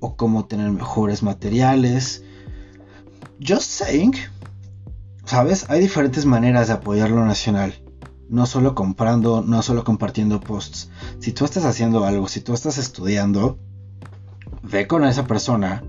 o 0.00 0.16
cómo 0.16 0.44
tener 0.44 0.70
mejores 0.70 1.22
materiales. 1.22 2.24
Just 3.40 3.70
saying, 3.70 4.14
¿sabes? 5.24 5.68
Hay 5.70 5.80
diferentes 5.80 6.26
maneras 6.26 6.68
de 6.68 6.74
apoyar 6.74 7.10
lo 7.10 7.24
nacional. 7.24 7.74
No 8.28 8.46
solo 8.46 8.74
comprando, 8.74 9.42
no 9.42 9.62
solo 9.62 9.84
compartiendo 9.84 10.40
posts. 10.40 10.90
Si 11.20 11.32
tú 11.32 11.44
estás 11.44 11.64
haciendo 11.64 12.04
algo, 12.04 12.28
si 12.28 12.40
tú 12.40 12.54
estás 12.54 12.78
estudiando, 12.78 13.58
ve 14.62 14.86
con 14.86 15.04
esa 15.04 15.26
persona, 15.26 15.82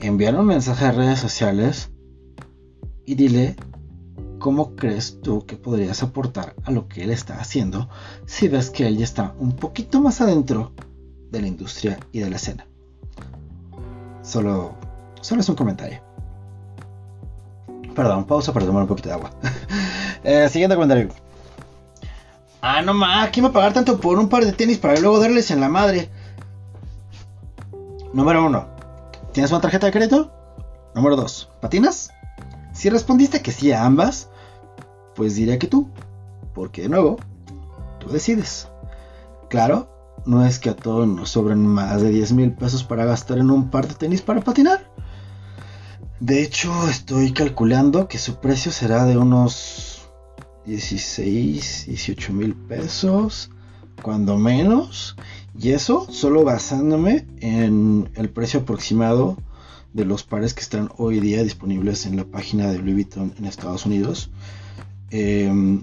envíale 0.00 0.38
un 0.38 0.46
mensaje 0.46 0.84
a 0.84 0.92
redes 0.92 1.18
sociales 1.18 1.90
y 3.04 3.14
dile 3.14 3.56
¿cómo 4.38 4.76
crees 4.76 5.20
tú 5.20 5.44
que 5.46 5.56
podrías 5.56 6.02
aportar 6.02 6.54
a 6.64 6.70
lo 6.70 6.88
que 6.88 7.04
él 7.04 7.10
está 7.10 7.40
haciendo 7.40 7.88
si 8.26 8.48
ves 8.48 8.70
que 8.70 8.86
él 8.86 8.96
ya 8.96 9.04
está 9.04 9.34
un 9.38 9.56
poquito 9.56 10.00
más 10.00 10.20
adentro 10.20 10.72
de 11.30 11.40
la 11.40 11.48
industria 11.48 11.98
y 12.12 12.20
de 12.20 12.30
la 12.30 12.36
escena? 12.36 12.66
Solo, 14.22 14.74
solo 15.20 15.40
es 15.40 15.48
un 15.48 15.54
comentario. 15.54 16.00
Perdón, 17.94 18.26
pausa 18.26 18.52
para 18.52 18.66
tomar 18.66 18.82
un 18.82 18.88
poquito 18.88 19.08
de 19.08 19.14
agua. 19.14 19.30
Eh, 20.24 20.48
siguiente 20.48 20.74
comentario. 20.74 21.08
Ah, 22.60 22.82
no 22.82 22.92
más, 22.92 23.30
¿quién 23.30 23.44
va 23.44 23.50
a 23.50 23.52
pagar 23.52 23.72
tanto 23.72 24.00
por 24.00 24.18
un 24.18 24.28
par 24.28 24.44
de 24.44 24.52
tenis 24.52 24.76
para 24.76 24.98
luego 24.98 25.20
darles 25.20 25.52
en 25.52 25.60
la 25.60 25.68
madre? 25.68 26.10
Número 28.12 28.44
uno, 28.44 28.66
¿tienes 29.38 29.52
una 29.52 29.60
tarjeta 29.60 29.86
de 29.86 29.92
crédito? 29.92 30.32
Número 30.96 31.14
dos, 31.14 31.48
¿patinas? 31.60 32.10
Si 32.72 32.90
respondiste 32.90 33.40
que 33.40 33.52
sí 33.52 33.70
a 33.70 33.84
ambas, 33.84 34.30
pues 35.14 35.36
diré 35.36 35.60
que 35.60 35.68
tú, 35.68 35.88
porque 36.54 36.82
de 36.82 36.88
nuevo, 36.88 37.18
tú 38.00 38.08
decides. 38.08 38.66
Claro, 39.48 40.16
no 40.26 40.44
es 40.44 40.58
que 40.58 40.70
a 40.70 40.74
todos 40.74 41.06
nos 41.06 41.30
sobren 41.30 41.64
más 41.64 42.02
de 42.02 42.10
10 42.10 42.32
mil 42.32 42.52
pesos 42.52 42.82
para 42.82 43.04
gastar 43.04 43.38
en 43.38 43.52
un 43.52 43.70
par 43.70 43.86
de 43.86 43.94
tenis 43.94 44.22
para 44.22 44.40
patinar. 44.40 44.90
De 46.18 46.42
hecho, 46.42 46.72
estoy 46.88 47.32
calculando 47.32 48.08
que 48.08 48.18
su 48.18 48.40
precio 48.40 48.72
será 48.72 49.04
de 49.04 49.18
unos 49.18 50.10
16, 50.66 51.84
18 51.86 52.32
mil 52.32 52.56
pesos, 52.56 53.52
cuando 54.02 54.36
menos. 54.38 55.16
Y 55.58 55.70
eso 55.70 56.06
solo 56.10 56.44
basándome 56.44 57.26
en 57.40 58.08
el 58.14 58.30
precio 58.30 58.60
aproximado 58.60 59.36
de 59.92 60.04
los 60.04 60.22
pares 60.22 60.54
que 60.54 60.60
están 60.60 60.90
hoy 60.96 61.20
día 61.20 61.42
disponibles 61.42 62.06
en 62.06 62.16
la 62.16 62.24
página 62.24 62.70
de 62.70 62.78
Louis 62.78 62.94
Vuitton 62.94 63.34
en 63.38 63.44
Estados 63.44 63.86
Unidos. 63.86 64.30
Em, 65.10 65.82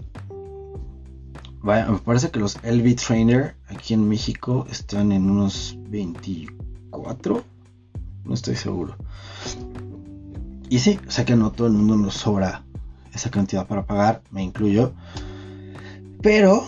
me 1.63 1.97
parece 2.05 2.29
que 2.29 2.39
los 2.39 2.57
LV 2.63 2.95
Trainer 2.95 3.55
aquí 3.67 3.95
en 3.95 4.07
México 4.07 4.67
están 4.69 5.11
en 5.11 5.29
unos 5.29 5.77
24. 5.89 7.43
No 8.23 8.33
estoy 8.33 8.55
seguro. 8.55 8.95
Y 10.69 10.79
sí, 10.79 10.99
o 11.07 11.11
sea 11.11 11.25
que 11.25 11.35
no 11.35 11.51
todo 11.51 11.67
el 11.67 11.73
mundo 11.73 11.97
nos 11.97 12.15
sobra 12.15 12.63
esa 13.13 13.31
cantidad 13.31 13.67
para 13.67 13.85
pagar, 13.85 14.21
me 14.31 14.43
incluyo. 14.43 14.93
Pero 16.21 16.65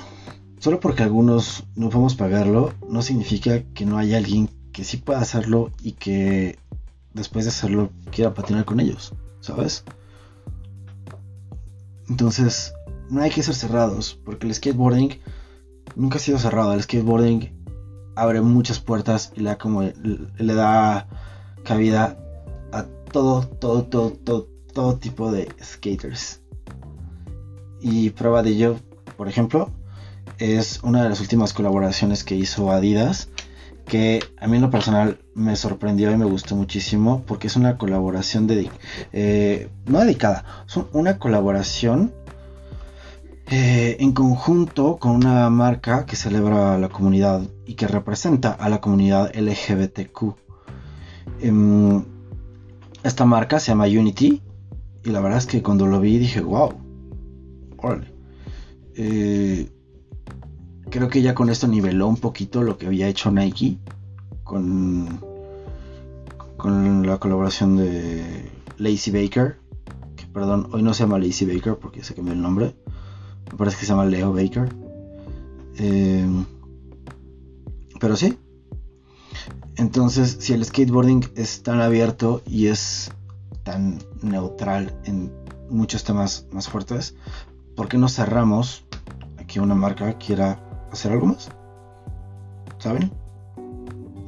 solo 0.60 0.80
porque 0.80 1.04
algunos 1.04 1.64
no 1.76 1.90
podemos 1.90 2.16
pagarlo, 2.16 2.74
no 2.88 3.02
significa 3.02 3.64
que 3.74 3.86
no 3.86 3.98
haya 3.98 4.18
alguien 4.18 4.50
que 4.72 4.84
sí 4.84 4.98
pueda 4.98 5.20
hacerlo 5.20 5.72
y 5.82 5.94
que 5.94 6.58
después 7.14 7.46
de 7.46 7.50
hacerlo 7.50 7.90
quiera 8.12 8.34
patinar 8.34 8.66
con 8.66 8.80
ellos, 8.80 9.14
¿sabes? 9.40 9.84
Entonces, 12.10 12.74
no 13.10 13.22
hay 13.22 13.30
que 13.30 13.44
ser 13.44 13.56
cerrados, 13.56 14.20
porque 14.24 14.48
el 14.48 14.54
skateboarding 14.54 15.20
nunca 15.96 16.18
ha 16.18 16.20
sido 16.20 16.40
cerrado. 16.40 16.74
El 16.74 16.82
skateboarding 16.82 17.52
abre 18.16 18.42
muchas 18.42 18.80
puertas 18.80 19.32
y 19.36 19.42
le 19.42 19.50
da, 19.50 19.58
como, 19.58 19.82
le 19.84 20.54
da 20.54 21.08
cabida 21.64 22.18
a 22.72 22.84
todo, 23.12 23.48
todo, 23.48 23.84
todo, 23.84 24.12
todo, 24.12 24.48
todo 24.74 24.98
tipo 24.98 25.32
de 25.32 25.50
skaters. 25.62 26.42
Y 27.82 28.10
prueba 28.12 28.42
de 28.42 28.52
ello, 28.52 28.78
por 29.18 29.28
ejemplo, 29.28 29.72
es 30.40 30.82
una 30.84 31.04
de 31.04 31.10
las 31.10 31.20
últimas 31.20 31.54
colaboraciones 31.54 32.24
que 32.24 32.36
hizo 32.36 32.72
Adidas 32.72 33.30
que 33.88 34.20
a 34.40 34.48
mí 34.48 34.58
en 34.58 34.64
lo 34.64 34.70
personal 34.70 35.18
me 35.34 35.56
sorprendió 35.56 36.12
y 36.12 36.18
me 36.18 36.26
gustó 36.26 36.56
muchísimo 36.56 37.24
porque 37.26 37.48
es 37.48 37.56
una 37.56 37.78
colaboración 37.78 38.46
de, 38.46 38.70
eh, 39.14 39.70
no 39.86 40.00
dedicada, 40.00 40.44
es 40.68 40.78
una 40.92 41.18
colaboración 41.20 42.14
eh, 43.50 43.96
en 44.02 44.12
conjunto 44.12 44.98
con 44.98 45.12
una 45.12 45.50
marca 45.50 46.06
que 46.06 46.18
celebra 46.18 46.76
a 46.76 46.78
la 46.78 46.90
comunidad 46.90 47.42
y 47.66 47.76
que 47.76 47.88
representa 47.88 48.52
a 48.52 48.68
la 48.68 48.82
comunidad 48.82 49.32
LGBTQ. 49.34 50.36
Em, 51.40 52.04
esta 53.04 53.26
marca 53.26 53.60
se 53.60 53.72
llama 53.72 53.86
Unity 53.86 54.42
y 55.06 55.10
la 55.10 55.22
verdad 55.22 55.38
es 55.38 55.46
que 55.46 55.64
cuando 55.64 55.88
lo 55.88 56.02
vi 56.02 56.18
dije, 56.18 56.42
wow, 56.42 56.74
órale. 57.78 58.14
Eh, 58.96 59.70
creo 60.90 61.10
que 61.10 61.22
ya 61.22 61.36
con 61.36 61.50
esto 61.50 61.68
niveló 61.68 62.08
un 62.08 62.18
poquito 62.18 62.64
lo 62.64 62.78
que 62.78 62.88
había 62.88 63.08
hecho 63.08 63.32
Nike 63.32 63.78
con, 64.44 65.20
con 66.58 67.06
la 67.06 67.18
colaboración 67.20 67.78
de 67.78 68.50
Lazy 68.78 69.12
Baker. 69.12 69.58
Que 70.16 70.26
perdón, 70.28 70.70
hoy 70.72 70.84
no 70.84 70.94
se 70.94 71.04
llama 71.04 71.20
Lazy 71.20 71.46
Baker 71.46 71.76
porque 71.76 72.04
se 72.04 72.14
cambió 72.16 72.34
el 72.34 72.42
nombre. 72.42 72.76
Me 73.52 73.58
parece 73.58 73.78
que 73.78 73.86
se 73.86 73.92
llama 73.92 74.06
Leo 74.06 74.34
Baker. 74.34 74.70
Em, 75.78 76.46
pero 78.00 78.16
sí. 78.16 78.38
Entonces, 79.76 80.38
si 80.40 80.54
el 80.54 80.66
skateboarding 80.66 81.30
es 81.36 81.62
tan 81.62 81.82
abierto 81.82 82.42
y 82.46 82.68
es 82.68 83.12
tan 83.64 84.00
neutral 84.22 84.96
en 85.04 85.32
muchos 85.70 86.04
temas 86.04 86.48
más 86.52 86.68
fuertes, 86.68 87.16
¿por 87.76 87.88
qué 87.88 87.98
no 87.98 88.10
cerramos 88.10 88.86
a 89.38 89.46
que 89.46 89.60
una 89.60 89.76
marca 89.76 90.18
quiera 90.18 90.67
hacer 90.92 91.12
algo 91.12 91.28
más. 91.28 91.50
¿Saben? 92.80 93.12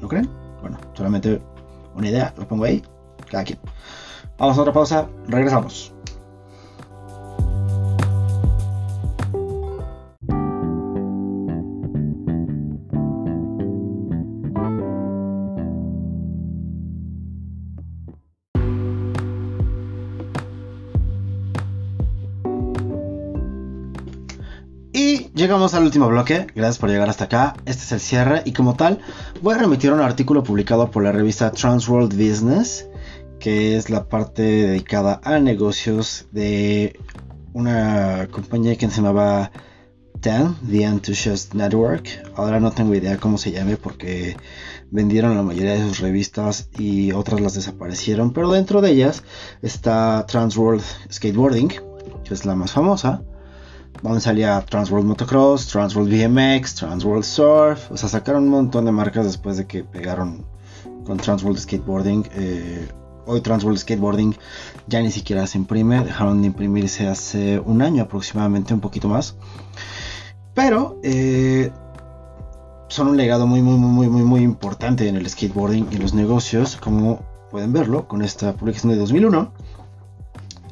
¿Lo 0.01 0.07
creen? 0.07 0.29
Bueno, 0.61 0.77
solamente 0.93 1.41
una 1.95 2.07
idea, 2.07 2.33
lo 2.37 2.47
pongo 2.47 2.65
ahí, 2.65 2.83
cada 3.29 3.43
quien. 3.43 3.59
Vamos 4.37 4.57
a 4.57 4.61
otra 4.61 4.73
pausa, 4.73 5.07
regresamos. 5.27 5.93
Llegamos 25.49 25.73
al 25.73 25.83
último 25.83 26.07
bloque. 26.07 26.45
Gracias 26.53 26.77
por 26.77 26.91
llegar 26.91 27.09
hasta 27.09 27.23
acá. 27.23 27.55
Este 27.65 27.81
es 27.81 27.91
el 27.91 27.99
cierre 27.99 28.43
y 28.45 28.53
como 28.53 28.75
tal 28.75 28.99
voy 29.41 29.55
a 29.55 29.57
remitir 29.57 29.91
un 29.91 29.99
artículo 29.99 30.43
publicado 30.43 30.91
por 30.91 31.01
la 31.01 31.11
revista 31.11 31.49
Transworld 31.49 32.13
Business, 32.13 32.87
que 33.39 33.75
es 33.75 33.89
la 33.89 34.07
parte 34.07 34.43
dedicada 34.43 35.19
a 35.23 35.39
negocios 35.39 36.27
de 36.31 36.99
una 37.53 38.27
compañía 38.29 38.75
que 38.75 38.91
se 38.91 39.01
llamaba 39.01 39.51
TEN, 40.21 40.55
The 40.69 40.83
Enthusiast 40.83 41.55
Network. 41.55 42.07
Ahora 42.35 42.59
no 42.59 42.69
tengo 42.69 42.93
idea 42.93 43.17
cómo 43.17 43.39
se 43.39 43.51
llame 43.51 43.75
porque 43.75 44.37
vendieron 44.91 45.35
la 45.35 45.41
mayoría 45.41 45.73
de 45.73 45.81
sus 45.81 45.97
revistas 45.97 46.69
y 46.77 47.11
otras 47.11 47.41
las 47.41 47.55
desaparecieron. 47.55 48.33
Pero 48.33 48.51
dentro 48.51 48.81
de 48.81 48.91
ellas 48.91 49.23
está 49.63 50.27
Transworld 50.27 50.83
Skateboarding, 51.11 51.69
que 52.23 52.33
es 52.35 52.45
la 52.45 52.53
más 52.53 52.71
famosa. 52.71 53.23
Donde 54.01 54.21
salía 54.21 54.61
Transworld 54.61 55.05
Motocross, 55.05 55.67
Transworld 55.67 56.09
BMX, 56.09 56.75
Transworld 56.75 57.23
Surf. 57.23 57.91
O 57.91 57.97
sea, 57.97 58.07
sacaron 58.07 58.43
un 58.43 58.49
montón 58.49 58.85
de 58.85 58.91
marcas 58.91 59.25
después 59.25 59.57
de 59.57 59.67
que 59.67 59.83
pegaron 59.83 60.45
con 61.05 61.17
Transworld 61.17 61.57
Skateboarding. 61.57 62.29
Eh, 62.33 62.87
hoy 63.25 63.41
Transworld 63.41 63.77
Skateboarding 63.77 64.35
ya 64.87 65.01
ni 65.01 65.11
siquiera 65.11 65.45
se 65.47 65.57
imprime. 65.57 66.03
Dejaron 66.03 66.41
de 66.41 66.47
imprimirse 66.47 67.07
hace 67.07 67.59
un 67.59 67.81
año 67.81 68.03
aproximadamente, 68.03 68.73
un 68.73 68.79
poquito 68.79 69.09
más. 69.09 69.35
Pero 70.53 70.99
eh, 71.03 71.71
son 72.89 73.07
un 73.07 73.17
legado 73.17 73.47
muy, 73.47 73.61
muy, 73.61 73.77
muy, 73.77 74.07
muy, 74.07 74.23
muy 74.23 74.41
importante 74.41 75.07
en 75.07 75.15
el 75.15 75.29
skateboarding 75.29 75.87
y 75.91 75.97
los 75.97 76.13
negocios, 76.13 76.75
como 76.75 77.21
pueden 77.49 77.71
verlo 77.71 78.07
con 78.07 78.21
esta 78.21 78.53
publicación 78.53 78.91
de 78.91 78.97
2001, 78.97 79.51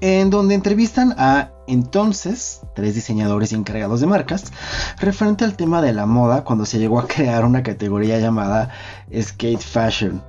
en 0.02 0.30
donde 0.30 0.56
entrevistan 0.56 1.14
a 1.18 1.52
entonces 1.68 2.62
tres 2.76 2.96
diseñadores 2.96 3.54
encargados 3.54 4.00
de 4.00 4.08
marcas 4.08 4.52
referente 5.00 5.46
al 5.46 5.56
tema 5.56 5.82
de 5.82 5.94
la 5.94 6.06
moda 6.06 6.44
cuando 6.44 6.66
se 6.66 6.80
llegó 6.80 7.00
a 7.00 7.08
crear 7.08 7.46
una 7.46 7.64
categoría 7.64 8.20
llamada 8.20 8.70
skate 9.14 9.62
fashion. 9.62 10.22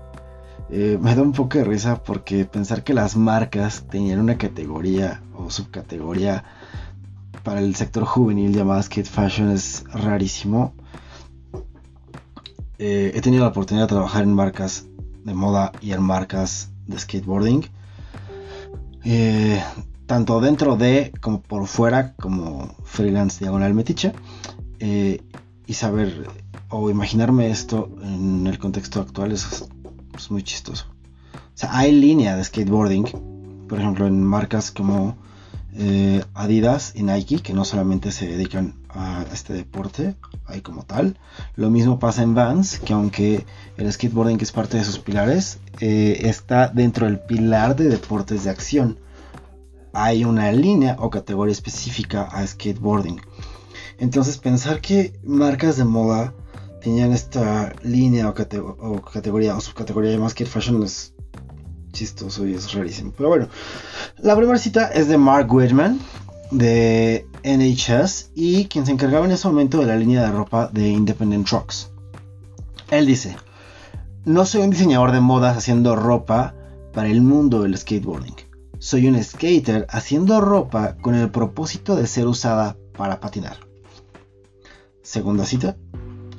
Eh, 0.70 0.98
me 1.00 1.14
da 1.14 1.22
un 1.22 1.32
poco 1.32 1.56
de 1.58 1.64
risa 1.64 2.02
porque 2.02 2.44
pensar 2.44 2.84
que 2.84 2.92
las 2.92 3.16
marcas 3.16 3.84
tenían 3.88 4.20
una 4.20 4.36
categoría 4.36 5.22
o 5.34 5.48
subcategoría 5.50 6.44
para 7.42 7.60
el 7.60 7.74
sector 7.74 8.04
juvenil 8.04 8.54
llamada 8.54 8.82
skate 8.82 9.06
fashion 9.06 9.50
es 9.50 9.84
rarísimo. 9.92 10.74
Eh, 12.78 13.12
he 13.14 13.20
tenido 13.20 13.44
la 13.44 13.50
oportunidad 13.50 13.84
de 13.84 13.94
trabajar 13.94 14.22
en 14.22 14.34
marcas 14.34 14.86
de 15.24 15.34
moda 15.34 15.72
y 15.80 15.92
en 15.92 16.02
marcas 16.02 16.70
de 16.86 16.98
skateboarding. 16.98 17.64
Eh, 19.04 19.62
tanto 20.08 20.40
dentro 20.40 20.76
de 20.76 21.12
como 21.20 21.42
por 21.42 21.68
fuera, 21.68 22.14
como 22.16 22.74
freelance 22.82 23.38
diagonal 23.44 23.74
metiche. 23.74 24.12
Eh, 24.80 25.22
y 25.66 25.74
saber 25.74 26.26
o 26.70 26.90
imaginarme 26.90 27.50
esto 27.50 27.90
en 28.02 28.46
el 28.46 28.58
contexto 28.58 29.00
actual 29.00 29.32
es, 29.32 29.68
muy 30.30 30.42
chistoso. 30.42 30.86
O 31.34 31.38
sea, 31.54 31.78
hay 31.78 31.92
línea 31.92 32.36
de 32.36 32.42
skateboarding, 32.42 33.04
por 33.68 33.78
ejemplo, 33.78 34.06
en 34.06 34.24
marcas 34.24 34.72
como 34.72 35.16
eh, 35.74 36.24
Adidas 36.34 36.92
y 36.96 37.02
Nike, 37.04 37.40
que 37.40 37.52
no 37.52 37.64
solamente 37.64 38.10
se 38.10 38.26
dedican 38.26 38.74
a 38.88 39.24
este 39.32 39.52
deporte, 39.52 40.16
hay 40.46 40.62
como 40.62 40.82
tal. 40.84 41.18
Lo 41.54 41.70
mismo 41.70 41.98
pasa 41.98 42.22
en 42.22 42.34
Vans, 42.34 42.80
que 42.80 42.94
aunque 42.94 43.44
el 43.76 43.92
skateboarding 43.92 44.40
es 44.40 44.52
parte 44.52 44.78
de 44.78 44.84
sus 44.84 44.98
pilares, 44.98 45.58
eh, 45.80 46.22
está 46.24 46.68
dentro 46.68 47.06
del 47.06 47.20
pilar 47.20 47.76
de 47.76 47.88
deportes 47.88 48.44
de 48.44 48.50
acción. 48.50 48.98
Hay 49.92 50.24
una 50.24 50.52
línea 50.52 50.96
o 50.98 51.10
categoría 51.10 51.52
específica 51.52 52.22
a 52.22 52.46
skateboarding. 52.46 53.20
Entonces 53.98 54.38
pensar 54.38 54.80
que 54.80 55.18
marcas 55.24 55.76
de 55.76 55.84
moda 55.84 56.34
tenían 56.80 57.12
esta 57.12 57.74
línea 57.82 58.28
o, 58.28 58.34
categoría 58.34 59.56
o 59.56 59.60
subcategoría 59.60 60.10
de 60.10 60.28
skate 60.28 60.48
fashion 60.48 60.82
es 60.82 61.14
chistoso 61.92 62.46
y 62.46 62.54
es 62.54 62.72
rarísimo. 62.72 63.12
Pero 63.16 63.28
bueno, 63.28 63.48
la 64.18 64.36
primera 64.36 64.58
cita 64.58 64.88
es 64.88 65.08
de 65.08 65.18
Mark 65.18 65.52
Whitman 65.52 65.98
de 66.50 67.26
NHS 67.44 68.30
y 68.34 68.66
quien 68.66 68.86
se 68.86 68.92
encargaba 68.92 69.26
en 69.26 69.32
ese 69.32 69.48
momento 69.48 69.78
de 69.78 69.86
la 69.86 69.96
línea 69.96 70.22
de 70.22 70.32
ropa 70.32 70.68
de 70.72 70.88
Independent 70.88 71.46
Trucks. 71.46 71.90
Él 72.90 73.06
dice, 73.06 73.36
no 74.24 74.46
soy 74.46 74.62
un 74.62 74.70
diseñador 74.70 75.12
de 75.12 75.20
modas 75.20 75.56
haciendo 75.56 75.96
ropa 75.96 76.54
para 76.92 77.08
el 77.08 77.20
mundo 77.20 77.62
del 77.62 77.76
skateboarding. 77.76 78.47
Soy 78.80 79.08
un 79.08 79.22
skater 79.22 79.86
haciendo 79.90 80.40
ropa 80.40 80.96
con 80.98 81.16
el 81.16 81.30
propósito 81.30 81.96
de 81.96 82.06
ser 82.06 82.28
usada 82.28 82.76
para 82.96 83.18
patinar. 83.18 83.56
Segunda 85.02 85.44
cita. 85.44 85.76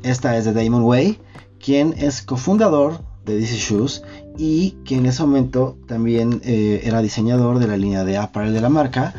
Esta 0.04 0.38
es 0.38 0.45
de 0.45 0.54
Damon 0.54 0.84
Way, 0.84 1.19
quien 1.60 1.93
es 1.97 2.21
cofundador 2.21 3.02
de 3.25 3.36
DC 3.36 3.58
Shoes 3.58 4.04
y 4.38 4.71
que 4.86 4.95
en 4.95 5.06
ese 5.06 5.21
momento 5.21 5.78
también 5.86 6.39
eh, 6.45 6.80
era 6.86 7.02
diseñador 7.02 7.60
de 7.60 7.67
la 7.67 7.75
línea 7.75 8.06
de 8.06 8.17
apparel 8.17 8.54
de 8.54 8.62
la 8.62 8.69
marca, 8.69 9.13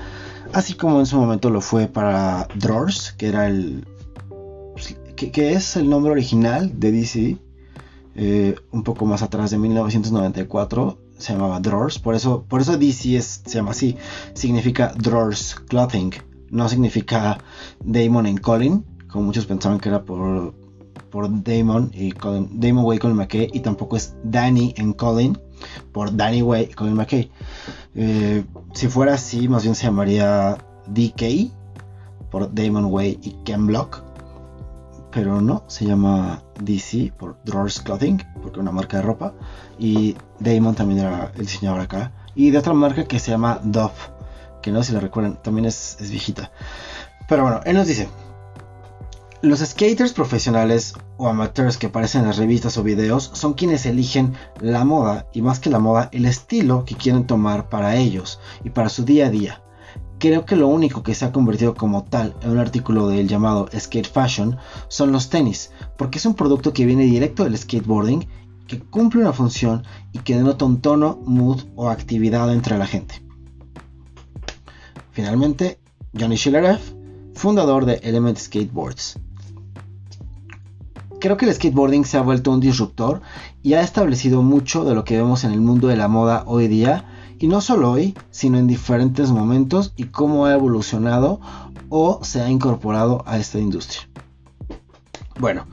así 0.54 0.72
como 0.72 0.98
en 0.98 1.06
su 1.06 1.16
momento 1.16 1.50
lo 1.50 1.60
fue 1.60 1.88
para 1.88 2.48
Drawers, 2.54 3.12
que 3.12 3.28
era 3.28 3.46
el 3.46 3.86
pues, 4.72 4.96
que, 5.14 5.52
es 5.52 5.76
el 5.76 5.90
nombre 5.90 6.12
original 6.12 6.80
de 6.80 6.92
DC, 6.92 7.36
eh, 8.14 8.54
un 8.70 8.82
poco 8.82 9.04
más 9.04 9.22
atrás 9.22 9.50
de 9.50 9.58
1994 9.58 11.09
se 11.20 11.32
llamaba 11.32 11.60
Drawers, 11.60 11.98
por 11.98 12.14
eso, 12.14 12.44
por 12.48 12.60
eso 12.60 12.76
DC 12.76 13.20
se 13.20 13.50
llama 13.50 13.70
así, 13.72 13.96
significa 14.34 14.92
Drawers 14.96 15.54
Clothing, 15.68 16.12
no 16.50 16.68
significa 16.68 17.38
Damon 17.84 18.26
and 18.26 18.40
Colin, 18.40 18.84
como 19.08 19.26
muchos 19.26 19.46
pensaban 19.46 19.78
que 19.78 19.88
era 19.88 20.02
por 20.04 20.54
por 21.10 21.28
Damon 21.42 21.90
y 21.92 22.12
Damon 22.12 22.84
Way 22.84 22.98
Colin 22.98 23.16
McKay 23.16 23.50
y 23.52 23.60
tampoco 23.60 23.96
es 23.96 24.14
Danny 24.22 24.74
en 24.76 24.92
Colin 24.92 25.36
por 25.92 26.16
Danny 26.16 26.42
Way 26.42 26.68
Colin 26.68 26.94
McKay. 26.94 27.30
Eh, 27.94 28.44
si 28.74 28.88
fuera 28.88 29.14
así, 29.14 29.48
más 29.48 29.64
bien 29.64 29.74
se 29.74 29.84
llamaría 29.84 30.56
DK 30.86 31.52
por 32.30 32.54
Damon 32.54 32.86
Way 32.86 33.18
y 33.22 33.32
Ken 33.44 33.66
Block. 33.66 34.09
Pero 35.12 35.40
no, 35.40 35.64
se 35.66 35.86
llama 35.86 36.42
DC 36.60 37.12
por 37.18 37.36
Drawers 37.44 37.80
Clothing, 37.80 38.22
porque 38.42 38.58
es 38.58 38.62
una 38.62 38.70
marca 38.70 38.98
de 38.98 39.02
ropa. 39.02 39.34
Y 39.78 40.16
Damon 40.38 40.74
también 40.74 41.00
era 41.00 41.32
el 41.34 41.40
diseñador 41.40 41.80
acá. 41.80 42.12
Y 42.34 42.50
de 42.50 42.58
otra 42.58 42.72
marca 42.74 43.04
que 43.04 43.18
se 43.18 43.30
llama 43.30 43.60
Dove, 43.62 43.92
que 44.62 44.70
no 44.70 44.82
sé 44.82 44.88
si 44.88 44.94
la 44.94 45.00
recuerdan, 45.00 45.42
también 45.42 45.66
es, 45.66 45.96
es 46.00 46.10
viejita. 46.10 46.52
Pero 47.28 47.42
bueno, 47.42 47.60
él 47.64 47.74
nos 47.74 47.86
dice, 47.86 48.08
los 49.42 49.60
skaters 49.60 50.12
profesionales 50.12 50.94
o 51.16 51.26
amateurs 51.26 51.78
que 51.78 51.86
aparecen 51.86 52.20
en 52.20 52.26
las 52.26 52.36
revistas 52.36 52.76
o 52.76 52.82
videos 52.82 53.30
son 53.32 53.54
quienes 53.54 53.86
eligen 53.86 54.34
la 54.60 54.84
moda 54.84 55.26
y 55.32 55.40
más 55.40 55.60
que 55.60 55.70
la 55.70 55.78
moda, 55.78 56.10
el 56.12 56.26
estilo 56.26 56.84
que 56.84 56.94
quieren 56.94 57.26
tomar 57.26 57.70
para 57.70 57.96
ellos 57.96 58.38
y 58.64 58.70
para 58.70 58.90
su 58.90 59.04
día 59.04 59.26
a 59.26 59.30
día. 59.30 59.62
Creo 60.20 60.44
que 60.44 60.54
lo 60.54 60.68
único 60.68 61.02
que 61.02 61.14
se 61.14 61.24
ha 61.24 61.32
convertido 61.32 61.74
como 61.74 62.04
tal 62.04 62.36
en 62.42 62.50
un 62.50 62.58
artículo 62.58 63.08
del 63.08 63.26
llamado 63.26 63.70
skate 63.74 64.06
fashion 64.06 64.58
son 64.88 65.12
los 65.12 65.30
tenis, 65.30 65.72
porque 65.96 66.18
es 66.18 66.26
un 66.26 66.34
producto 66.34 66.74
que 66.74 66.84
viene 66.84 67.04
directo 67.04 67.44
del 67.44 67.56
skateboarding, 67.56 68.28
que 68.68 68.80
cumple 68.80 69.22
una 69.22 69.32
función 69.32 69.82
y 70.12 70.18
que 70.18 70.36
denota 70.36 70.66
un 70.66 70.82
tono, 70.82 71.18
mood 71.24 71.62
o 71.74 71.88
actividad 71.88 72.52
entre 72.52 72.76
la 72.76 72.86
gente. 72.86 73.22
Finalmente, 75.12 75.80
Johnny 76.12 76.36
Schillerev, 76.36 76.80
fundador 77.34 77.86
de 77.86 77.94
Element 78.02 78.36
Skateboards. 78.36 79.18
Creo 81.18 81.38
que 81.38 81.46
el 81.46 81.54
skateboarding 81.54 82.04
se 82.04 82.18
ha 82.18 82.22
vuelto 82.22 82.50
un 82.50 82.60
disruptor 82.60 83.22
y 83.62 83.72
ha 83.72 83.80
establecido 83.80 84.42
mucho 84.42 84.84
de 84.84 84.94
lo 84.94 85.02
que 85.02 85.16
vemos 85.16 85.44
en 85.44 85.52
el 85.52 85.62
mundo 85.62 85.88
de 85.88 85.96
la 85.96 86.08
moda 86.08 86.44
hoy 86.46 86.68
día, 86.68 87.06
y 87.40 87.48
no 87.48 87.62
solo 87.62 87.90
hoy, 87.90 88.14
sino 88.30 88.58
en 88.58 88.66
diferentes 88.66 89.30
momentos 89.30 89.94
y 89.96 90.04
cómo 90.04 90.44
ha 90.44 90.52
evolucionado 90.52 91.40
o 91.88 92.22
se 92.22 92.42
ha 92.42 92.50
incorporado 92.50 93.24
a 93.26 93.38
esta 93.38 93.58
industria. 93.58 94.02
Bueno, 95.40 95.66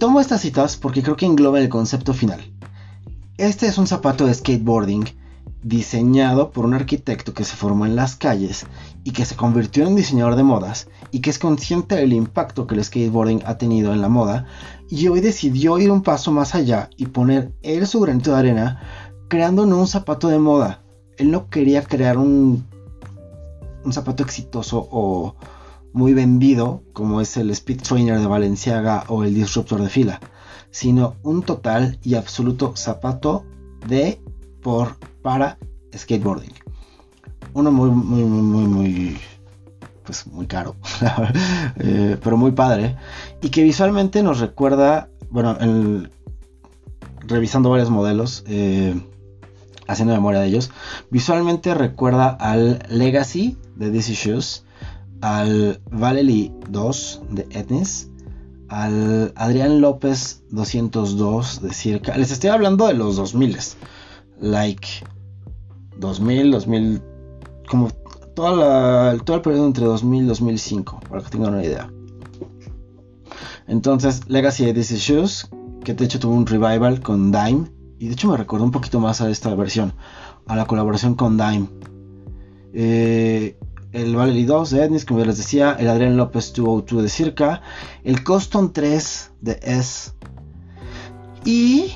tomo 0.00 0.20
estas 0.20 0.40
citas 0.40 0.76
porque 0.76 1.04
creo 1.04 1.16
que 1.16 1.24
engloba 1.24 1.60
el 1.60 1.68
concepto 1.68 2.12
final. 2.12 2.40
Este 3.38 3.68
es 3.68 3.78
un 3.78 3.86
zapato 3.86 4.26
de 4.26 4.34
skateboarding 4.34 5.04
diseñado 5.62 6.50
por 6.50 6.64
un 6.64 6.74
arquitecto 6.74 7.34
que 7.34 7.44
se 7.44 7.54
formó 7.54 7.86
en 7.86 7.94
las 7.94 8.16
calles 8.16 8.66
y 9.04 9.12
que 9.12 9.24
se 9.24 9.36
convirtió 9.36 9.86
en 9.86 9.94
diseñador 9.94 10.34
de 10.34 10.42
modas 10.42 10.88
y 11.12 11.20
que 11.20 11.30
es 11.30 11.38
consciente 11.38 11.94
del 11.94 12.12
impacto 12.14 12.66
que 12.66 12.74
el 12.74 12.84
skateboarding 12.84 13.42
ha 13.46 13.58
tenido 13.58 13.92
en 13.92 14.00
la 14.00 14.08
moda 14.08 14.46
y 14.90 15.06
hoy 15.06 15.20
decidió 15.20 15.78
ir 15.78 15.92
un 15.92 16.02
paso 16.02 16.32
más 16.32 16.56
allá 16.56 16.90
y 16.96 17.06
poner 17.06 17.52
él 17.62 17.86
su 17.86 18.00
granito 18.00 18.32
de 18.32 18.38
arena 18.38 18.80
creando 19.28 19.62
un 19.62 19.86
zapato 19.86 20.28
de 20.28 20.38
moda. 20.38 20.82
Él 21.18 21.30
no 21.30 21.48
quería 21.48 21.82
crear 21.82 22.18
un, 22.18 22.64
un 23.84 23.92
zapato 23.92 24.22
exitoso 24.22 24.86
o 24.90 25.36
muy 25.92 26.12
vendido 26.12 26.82
como 26.92 27.20
es 27.20 27.36
el 27.36 27.50
Speed 27.50 27.82
Trainer 27.82 28.20
de 28.20 28.26
Valenciaga 28.26 29.04
o 29.08 29.24
el 29.24 29.34
Disruptor 29.34 29.80
de 29.80 29.88
fila, 29.88 30.20
sino 30.70 31.16
un 31.22 31.42
total 31.42 31.98
y 32.02 32.16
absoluto 32.16 32.74
zapato 32.76 33.44
de 33.88 34.20
por 34.62 34.96
para 35.22 35.58
skateboarding. 35.96 36.52
Uno 37.54 37.72
muy, 37.72 37.90
muy, 37.90 38.24
muy, 38.24 38.42
muy, 38.42 38.66
muy 38.66 39.18
pues 40.04 40.26
muy 40.26 40.46
caro, 40.46 40.76
eh, 41.76 42.16
pero 42.22 42.36
muy 42.36 42.52
padre. 42.52 42.96
Y 43.42 43.50
que 43.50 43.62
visualmente 43.62 44.22
nos 44.22 44.38
recuerda, 44.38 45.08
bueno, 45.30 45.56
revisando 47.26 47.70
varios 47.70 47.90
modelos, 47.90 48.44
eh, 48.46 48.94
haciendo 49.86 50.14
memoria 50.14 50.40
de 50.40 50.48
ellos, 50.48 50.70
visualmente 51.10 51.74
recuerda 51.74 52.28
al 52.28 52.80
Legacy 52.90 53.56
de 53.76 53.90
DC 53.90 54.14
Shoes, 54.14 54.64
al 55.20 55.80
Valley 55.90 56.52
2 56.70 57.22
de 57.30 57.46
Etnis, 57.50 58.10
al 58.68 59.32
Adrián 59.36 59.80
López 59.80 60.42
202 60.50 61.62
de 61.62 61.72
Circa. 61.72 62.16
Les 62.16 62.30
estoy 62.30 62.50
hablando 62.50 62.86
de 62.86 62.94
los 62.94 63.16
2000, 63.16 63.56
like 64.40 64.88
2000, 65.98 66.50
2000, 66.50 67.02
como 67.68 67.90
toda 68.34 68.52
la, 68.52 69.18
todo 69.24 69.36
el 69.36 69.42
periodo 69.42 69.66
entre 69.66 69.84
2000 69.84 70.24
y 70.24 70.26
2005, 70.26 71.00
para 71.08 71.22
que 71.22 71.30
tengan 71.30 71.54
una 71.54 71.64
idea. 71.64 71.90
Entonces, 73.68 74.28
Legacy 74.28 74.66
de 74.66 74.74
DC 74.74 74.96
Shoes, 74.96 75.48
que 75.84 75.94
de 75.94 76.04
hecho 76.04 76.20
tuvo 76.20 76.34
un 76.34 76.46
revival 76.46 77.00
con 77.00 77.32
Dime, 77.32 77.70
y 77.98 78.06
de 78.06 78.12
hecho 78.12 78.28
me 78.28 78.36
recuerda 78.36 78.64
un 78.64 78.72
poquito 78.72 79.00
más 79.00 79.20
a 79.20 79.30
esta 79.30 79.54
versión, 79.54 79.94
a 80.46 80.56
la 80.56 80.66
colaboración 80.66 81.14
con 81.14 81.36
Dime. 81.36 81.68
Eh, 82.72 83.58
el 83.92 84.14
Valerie 84.14 84.44
2 84.44 84.70
de 84.70 84.84
Etnis, 84.84 85.04
como 85.04 85.20
ya 85.20 85.26
les 85.26 85.38
decía, 85.38 85.76
el 85.78 85.88
Adrián 85.88 86.16
López 86.16 86.52
202 86.52 87.02
de 87.02 87.08
Circa, 87.08 87.62
el 88.04 88.22
Custom 88.22 88.72
3 88.72 89.32
de 89.40 89.58
S. 89.62 90.12
Y 91.44 91.94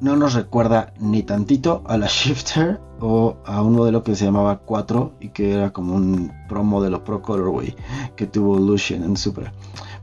no 0.00 0.16
nos 0.16 0.34
recuerda 0.34 0.92
ni 0.98 1.22
tantito 1.22 1.82
a 1.86 1.96
la 1.96 2.06
Shifter 2.06 2.80
o 3.00 3.36
a 3.46 3.62
un 3.62 3.74
modelo 3.74 4.02
que 4.02 4.14
se 4.14 4.26
llamaba 4.26 4.58
4 4.58 5.14
y 5.20 5.30
que 5.30 5.54
era 5.54 5.72
como 5.72 5.94
un 5.94 6.32
pro 6.48 6.62
modelo 6.62 7.02
Pro 7.04 7.22
Colorway 7.22 7.74
que 8.14 8.26
tuvo 8.26 8.58
Lucian 8.58 9.04
en 9.04 9.16
Supra. 9.16 9.52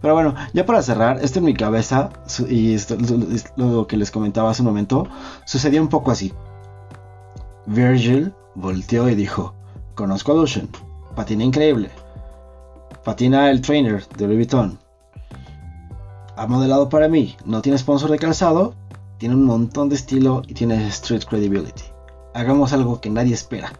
Pero 0.01 0.13
bueno, 0.13 0.35
ya 0.53 0.65
para 0.65 0.81
cerrar, 0.81 1.19
esto 1.23 1.39
en 1.39 1.45
mi 1.45 1.53
cabeza 1.53 2.09
y 2.49 2.73
esto, 2.73 2.97
lo 3.55 3.87
que 3.87 3.97
les 3.97 4.11
comentaba 4.11 4.49
hace 4.49 4.61
un 4.61 4.67
momento, 4.67 5.07
sucedió 5.45 5.81
un 5.81 5.89
poco 5.89 6.11
así. 6.11 6.33
Virgil 7.65 8.33
volteó 8.53 9.09
y 9.09 9.15
dijo, 9.15 9.53
conozco 9.95 10.31
a 10.31 10.35
Lucian, 10.35 10.69
patina 11.15 11.43
increíble, 11.43 11.89
patina 13.03 13.49
el 13.49 13.61
trainer 13.61 14.05
de 14.17 14.25
Louis 14.25 14.37
Vuitton, 14.37 14.77
ha 16.37 16.47
modelado 16.47 16.89
para 16.89 17.07
mí, 17.07 17.37
no 17.45 17.61
tiene 17.61 17.77
sponsor 17.77 18.11
de 18.11 18.19
calzado, 18.19 18.75
tiene 19.17 19.35
un 19.35 19.45
montón 19.45 19.87
de 19.87 19.95
estilo 19.95 20.41
y 20.47 20.53
tiene 20.53 20.85
street 20.87 21.23
credibility. 21.23 21.83
Hagamos 22.33 22.73
algo 22.73 22.99
que 22.99 23.09
nadie 23.09 23.33
espera. 23.33 23.71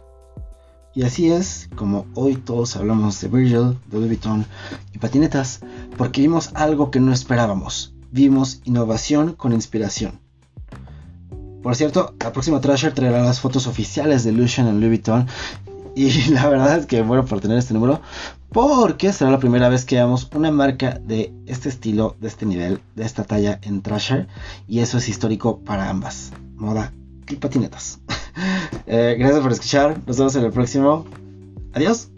Y 0.96 1.02
así 1.02 1.30
es 1.30 1.68
como 1.76 2.06
hoy 2.14 2.36
todos 2.36 2.74
hablamos 2.74 3.20
de 3.20 3.28
Virgil, 3.28 3.78
de 3.88 3.98
Louis 3.98 4.06
Vuitton 4.06 4.46
y 4.94 4.98
patinetas, 4.98 5.60
porque 5.98 6.22
vimos 6.22 6.52
algo 6.54 6.90
que 6.90 7.00
no 7.00 7.12
esperábamos. 7.12 7.92
Vimos 8.12 8.62
innovación 8.64 9.34
con 9.34 9.52
inspiración. 9.52 10.18
Por 11.62 11.76
cierto, 11.76 12.14
la 12.18 12.32
próxima 12.32 12.62
Trasher 12.62 12.94
traerá 12.94 13.22
las 13.22 13.40
fotos 13.40 13.66
oficiales 13.66 14.24
de 14.24 14.32
Lucian 14.32 14.68
en 14.68 14.80
Louis 14.80 14.88
Vuitton. 14.88 15.26
Y 15.94 16.30
la 16.30 16.48
verdad 16.48 16.78
es 16.78 16.86
que 16.86 17.02
bueno 17.02 17.26
por 17.26 17.42
tener 17.42 17.58
este 17.58 17.74
número, 17.74 18.00
porque 18.48 19.12
será 19.12 19.30
la 19.30 19.38
primera 19.38 19.68
vez 19.68 19.84
que 19.84 19.96
veamos 19.96 20.30
una 20.34 20.50
marca 20.50 20.98
de 20.98 21.30
este 21.44 21.68
estilo, 21.68 22.16
de 22.22 22.28
este 22.28 22.46
nivel, 22.46 22.80
de 22.94 23.04
esta 23.04 23.22
talla 23.22 23.58
en 23.60 23.82
Trasher. 23.82 24.28
Y 24.66 24.78
eso 24.78 24.96
es 24.96 25.10
histórico 25.10 25.58
para 25.58 25.90
ambas, 25.90 26.32
moda 26.54 26.90
patinetas. 27.34 27.98
Eh, 28.88 29.16
gracias 29.18 29.40
por 29.40 29.50
escuchar, 29.50 29.98
nos 30.06 30.18
vemos 30.18 30.36
en 30.36 30.44
el 30.44 30.52
próximo. 30.52 31.06
Adiós. 31.72 32.10